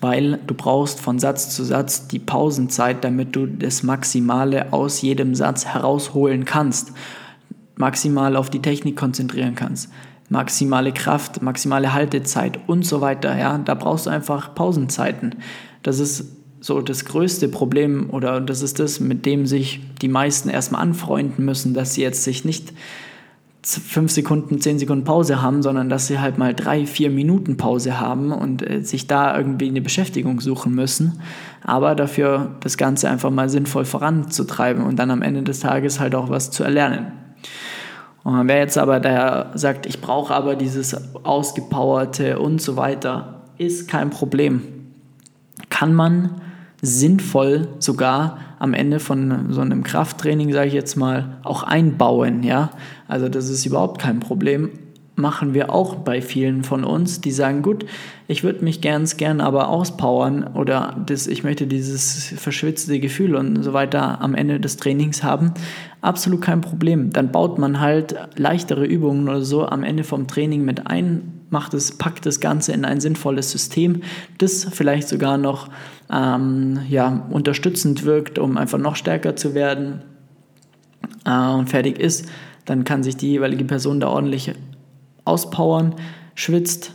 weil 0.01 0.39
du 0.45 0.53
brauchst 0.53 0.99
von 0.99 1.19
Satz 1.19 1.55
zu 1.55 1.63
Satz 1.63 2.07
die 2.09 2.19
Pausenzeit, 2.19 3.03
damit 3.03 3.35
du 3.35 3.45
das 3.45 3.83
Maximale 3.83 4.73
aus 4.73 5.01
jedem 5.01 5.35
Satz 5.35 5.65
herausholen 5.65 6.43
kannst, 6.43 6.91
maximal 7.75 8.35
auf 8.35 8.49
die 8.49 8.61
Technik 8.61 8.97
konzentrieren 8.97 9.55
kannst 9.55 9.89
maximale 10.29 10.91
Kraft, 10.91 11.41
maximale 11.41 11.93
Haltezeit 11.93 12.59
und 12.67 12.85
so 12.85 13.01
weiter. 13.01 13.37
Ja, 13.37 13.57
da 13.57 13.73
brauchst 13.75 14.05
du 14.05 14.09
einfach 14.09 14.55
Pausenzeiten. 14.55 15.35
Das 15.83 15.99
ist 15.99 16.25
so 16.61 16.81
das 16.81 17.05
größte 17.05 17.49
Problem 17.49 18.09
oder 18.09 18.39
das 18.39 18.61
ist 18.61 18.79
das, 18.79 18.99
mit 18.99 19.25
dem 19.25 19.45
sich 19.45 19.81
die 20.01 20.07
meisten 20.07 20.49
erstmal 20.49 20.81
anfreunden 20.81 21.43
müssen, 21.43 21.73
dass 21.73 21.93
sie 21.93 22.01
jetzt 22.01 22.23
sich 22.23 22.45
nicht 22.45 22.73
fünf 23.65 24.11
Sekunden, 24.11 24.59
zehn 24.59 24.77
Sekunden 24.77 25.05
Pause 25.05 25.41
haben, 25.41 25.61
sondern 25.61 25.89
dass 25.89 26.07
sie 26.07 26.19
halt 26.19 26.37
mal 26.37 26.53
drei, 26.53 26.85
vier 26.85 27.09
Minuten 27.09 27.55
Pause 27.55 27.99
haben 27.99 28.31
und 28.31 28.67
äh, 28.67 28.81
sich 28.83 29.07
da 29.07 29.37
irgendwie 29.37 29.69
eine 29.69 29.81
Beschäftigung 29.81 30.41
suchen 30.41 30.73
müssen. 30.75 31.21
Aber 31.63 31.95
dafür 31.95 32.55
das 32.59 32.77
Ganze 32.77 33.09
einfach 33.09 33.29
mal 33.29 33.49
sinnvoll 33.49 33.85
voranzutreiben 33.85 34.83
und 34.83 34.97
dann 34.97 35.11
am 35.11 35.21
Ende 35.21 35.43
des 35.43 35.61
Tages 35.61 35.99
halt 35.99 36.13
auch 36.13 36.29
was 36.29 36.51
zu 36.51 36.63
erlernen. 36.63 37.13
Und 38.23 38.47
wer 38.47 38.59
jetzt 38.59 38.77
aber 38.77 38.99
der 38.99 39.51
sagt, 39.53 39.85
ich 39.85 39.99
brauche 40.01 40.33
aber 40.33 40.55
dieses 40.55 40.95
ausgepowerte 41.23 42.39
und 42.39 42.61
so 42.61 42.77
weiter, 42.77 43.41
ist 43.57 43.89
kein 43.89 44.09
Problem. 44.09 44.61
Kann 45.69 45.93
man 45.93 46.41
sinnvoll 46.81 47.67
sogar 47.79 48.37
am 48.59 48.73
Ende 48.73 48.99
von 48.99 49.51
so 49.51 49.61
einem 49.61 49.83
Krafttraining, 49.83 50.53
sage 50.53 50.67
ich 50.67 50.73
jetzt 50.73 50.95
mal, 50.95 51.37
auch 51.43 51.63
einbauen. 51.63 52.43
Ja? 52.43 52.71
Also 53.07 53.27
das 53.29 53.49
ist 53.49 53.65
überhaupt 53.65 54.01
kein 54.01 54.19
Problem 54.19 54.69
machen 55.15 55.53
wir 55.53 55.71
auch 55.71 55.95
bei 55.95 56.21
vielen 56.21 56.63
von 56.63 56.83
uns, 56.83 57.21
die 57.21 57.31
sagen, 57.31 57.61
gut, 57.61 57.85
ich 58.27 58.43
würde 58.43 58.63
mich 58.63 58.81
ganz 58.81 59.17
gern 59.17 59.41
aber 59.41 59.67
auspowern 59.69 60.43
oder 60.55 60.95
das, 61.05 61.27
ich 61.27 61.43
möchte 61.43 61.67
dieses 61.67 62.33
verschwitzte 62.35 62.99
Gefühl 62.99 63.35
und 63.35 63.61
so 63.61 63.73
weiter 63.73 64.21
am 64.21 64.33
Ende 64.33 64.59
des 64.59 64.77
Trainings 64.77 65.23
haben. 65.23 65.53
Absolut 66.01 66.41
kein 66.41 66.61
Problem. 66.61 67.11
Dann 67.11 67.31
baut 67.31 67.59
man 67.59 67.79
halt 67.79 68.15
leichtere 68.35 68.85
Übungen 68.85 69.29
oder 69.29 69.43
so 69.43 69.67
am 69.67 69.83
Ende 69.83 70.03
vom 70.03 70.27
Training 70.27 70.65
mit 70.65 70.87
ein, 70.87 71.41
macht 71.51 71.75
es, 71.75 71.97
packt 71.97 72.25
das 72.25 72.39
Ganze 72.39 72.71
in 72.71 72.83
ein 72.83 72.99
sinnvolles 72.99 73.51
System, 73.51 74.01
das 74.39 74.65
vielleicht 74.71 75.07
sogar 75.07 75.37
noch 75.37 75.69
ähm, 76.11 76.79
ja, 76.89 77.27
unterstützend 77.29 78.03
wirkt, 78.03 78.39
um 78.39 78.57
einfach 78.57 78.79
noch 78.79 78.95
stärker 78.95 79.35
zu 79.35 79.53
werden 79.53 80.01
äh, 81.25 81.49
und 81.49 81.69
fertig 81.69 81.99
ist. 81.99 82.27
Dann 82.65 82.83
kann 82.83 83.03
sich 83.03 83.17
die 83.17 83.29
jeweilige 83.29 83.65
Person 83.65 83.99
da 83.99 84.07
ordentlich 84.07 84.53
auspowern, 85.25 85.95
schwitzt 86.35 86.93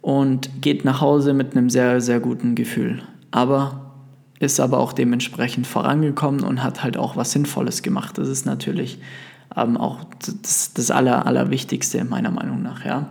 und 0.00 0.50
geht 0.60 0.84
nach 0.84 1.00
Hause 1.00 1.32
mit 1.32 1.56
einem 1.56 1.70
sehr, 1.70 2.00
sehr 2.00 2.20
guten 2.20 2.54
Gefühl. 2.54 3.02
Aber 3.30 3.92
ist 4.40 4.58
aber 4.58 4.78
auch 4.78 4.92
dementsprechend 4.92 5.66
vorangekommen 5.66 6.42
und 6.42 6.64
hat 6.64 6.82
halt 6.82 6.96
auch 6.96 7.16
was 7.16 7.30
Sinnvolles 7.30 7.82
gemacht. 7.82 8.18
Das 8.18 8.28
ist 8.28 8.44
natürlich 8.44 8.98
ähm, 9.56 9.76
auch 9.76 10.00
das, 10.42 10.72
das 10.74 10.90
Aller, 10.90 11.26
Allerwichtigste 11.26 12.04
meiner 12.04 12.32
Meinung 12.32 12.60
nach. 12.60 12.84
Ja? 12.84 13.06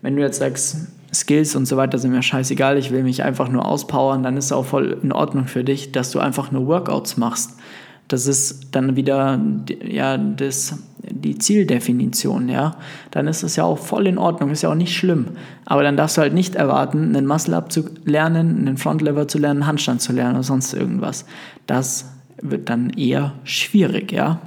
Wenn 0.00 0.16
du 0.16 0.22
jetzt 0.22 0.38
sagst, 0.38 0.88
Skills 1.12 1.54
und 1.56 1.66
so 1.66 1.76
weiter 1.76 1.98
sind 1.98 2.12
mir 2.12 2.22
scheißegal, 2.22 2.78
ich 2.78 2.90
will 2.90 3.02
mich 3.02 3.22
einfach 3.22 3.48
nur 3.50 3.66
auspowern, 3.66 4.22
dann 4.22 4.38
ist 4.38 4.46
es 4.46 4.52
auch 4.52 4.64
voll 4.64 4.98
in 5.02 5.12
Ordnung 5.12 5.46
für 5.46 5.62
dich, 5.62 5.92
dass 5.92 6.10
du 6.10 6.20
einfach 6.20 6.50
nur 6.50 6.66
Workouts 6.66 7.18
machst. 7.18 7.58
Das 8.12 8.26
ist 8.26 8.68
dann 8.72 8.96
wieder 8.96 9.40
ja, 9.84 10.18
das 10.18 10.78
die 11.10 11.38
Zieldefinition, 11.38 12.48
ja, 12.48 12.76
dann 13.10 13.26
ist 13.26 13.42
es 13.42 13.56
ja 13.56 13.64
auch 13.64 13.78
voll 13.78 14.06
in 14.06 14.18
Ordnung, 14.18 14.50
ist 14.50 14.62
ja 14.62 14.70
auch 14.70 14.76
nicht 14.76 14.96
schlimm. 14.96 15.28
Aber 15.64 15.82
dann 15.82 15.96
darfst 15.96 16.16
du 16.16 16.20
halt 16.20 16.32
nicht 16.32 16.54
erwarten, 16.54 17.16
einen 17.16 17.26
Muscle-Up 17.26 17.72
zu 17.72 17.84
lernen, 18.04 18.58
einen 18.58 18.76
Front-Lever 18.76 19.28
zu 19.28 19.38
lernen, 19.38 19.66
Handstand 19.66 20.00
zu 20.00 20.12
lernen 20.12 20.34
oder 20.34 20.42
sonst 20.44 20.72
irgendwas. 20.74 21.24
Das 21.66 22.06
wird 22.40 22.68
dann 22.68 22.90
eher 22.90 23.32
schwierig, 23.44 24.12
ja. 24.12 24.40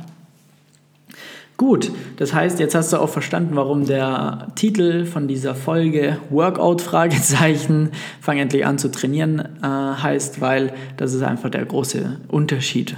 Gut, 1.57 1.91
das 2.17 2.33
heißt, 2.33 2.59
jetzt 2.59 2.75
hast 2.75 2.91
du 2.91 2.97
auch 2.97 3.09
verstanden, 3.09 3.55
warum 3.55 3.85
der 3.85 4.47
Titel 4.55 5.05
von 5.05 5.29
dieser 5.29 5.55
Folge 5.55 6.17
Workout 6.29 6.81
Fragezeichen, 6.81 7.91
fang 8.19 8.37
endlich 8.37 8.65
an 8.65 8.77
zu 8.77 8.91
trainieren 8.91 9.39
äh, 9.61 9.65
heißt, 9.65 10.41
weil 10.41 10.73
das 10.97 11.13
ist 11.13 11.21
einfach 11.21 11.49
der 11.49 11.63
große 11.65 12.19
Unterschied 12.27 12.97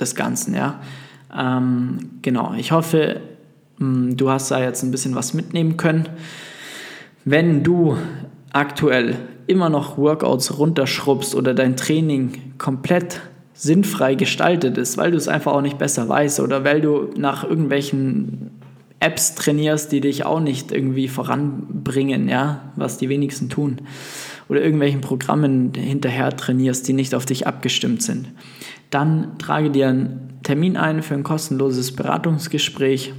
des 0.00 0.14
Ganzen, 0.14 0.54
ja. 0.54 0.80
Ähm, 1.36 2.10
genau, 2.22 2.54
ich 2.56 2.72
hoffe, 2.72 3.20
hm, 3.78 4.16
du 4.16 4.30
hast 4.30 4.50
da 4.50 4.60
jetzt 4.60 4.82
ein 4.82 4.90
bisschen 4.90 5.14
was 5.14 5.34
mitnehmen 5.34 5.76
können. 5.76 6.08
Wenn 7.24 7.62
du 7.62 7.96
aktuell 8.52 9.16
immer 9.46 9.68
noch 9.68 9.98
Workouts 9.98 10.58
runterschrubbst 10.58 11.34
oder 11.34 11.54
dein 11.54 11.76
Training 11.76 12.54
komplett 12.58 13.20
sinnfrei 13.54 14.14
gestaltet 14.14 14.76
ist, 14.76 14.98
weil 14.98 15.10
du 15.10 15.16
es 15.16 15.28
einfach 15.28 15.52
auch 15.52 15.62
nicht 15.62 15.78
besser 15.78 16.08
weißt 16.08 16.40
oder 16.40 16.64
weil 16.64 16.80
du 16.80 17.10
nach 17.16 17.42
irgendwelchen 17.44 18.50
Apps 19.00 19.34
trainierst, 19.34 19.92
die 19.92 20.00
dich 20.00 20.24
auch 20.24 20.40
nicht 20.40 20.72
irgendwie 20.72 21.08
voranbringen, 21.08 22.28
ja, 22.28 22.72
was 22.76 22.98
die 22.98 23.08
wenigsten 23.08 23.48
tun, 23.48 23.78
oder 24.48 24.62
irgendwelchen 24.62 25.00
Programmen 25.00 25.72
hinterher 25.74 26.34
trainierst, 26.36 26.86
die 26.86 26.92
nicht 26.92 27.14
auf 27.14 27.26
dich 27.26 27.46
abgestimmt 27.46 28.02
sind, 28.02 28.28
dann 28.90 29.38
trage 29.38 29.70
dir 29.70 29.88
einen 29.88 30.38
Termin 30.42 30.76
ein 30.76 31.02
für 31.02 31.14
ein 31.14 31.22
kostenloses 31.22 31.94
Beratungsgespräch. 31.94 33.12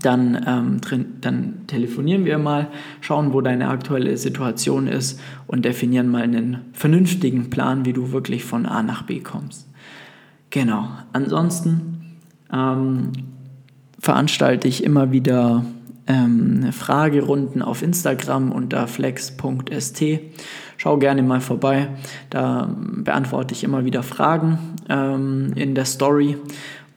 Dann, 0.00 0.42
ähm, 0.46 0.80
dann 1.20 1.66
telefonieren 1.66 2.24
wir 2.24 2.38
mal, 2.38 2.68
schauen, 3.02 3.34
wo 3.34 3.42
deine 3.42 3.68
aktuelle 3.68 4.16
Situation 4.16 4.86
ist 4.86 5.20
und 5.46 5.66
definieren 5.66 6.08
mal 6.08 6.22
einen 6.22 6.70
vernünftigen 6.72 7.50
Plan, 7.50 7.84
wie 7.84 7.92
du 7.92 8.12
wirklich 8.12 8.44
von 8.44 8.64
A 8.64 8.82
nach 8.82 9.02
B 9.02 9.20
kommst. 9.20 9.68
Genau. 10.48 10.88
Ansonsten 11.12 12.16
ähm, 12.50 13.12
veranstalte 13.98 14.68
ich 14.68 14.84
immer 14.84 15.12
wieder 15.12 15.64
ähm, 16.06 16.72
Fragerunden 16.72 17.62
auf 17.62 17.82
Instagram 17.82 18.50
unter 18.50 18.88
flex.st. 18.88 20.02
Schau 20.76 20.96
gerne 20.96 21.22
mal 21.22 21.40
vorbei. 21.40 21.88
Da 22.30 22.74
beantworte 22.78 23.54
ich 23.54 23.64
immer 23.64 23.84
wieder 23.84 24.02
Fragen 24.02 24.58
ähm, 24.88 25.52
in 25.54 25.74
der 25.74 25.84
Story. 25.84 26.36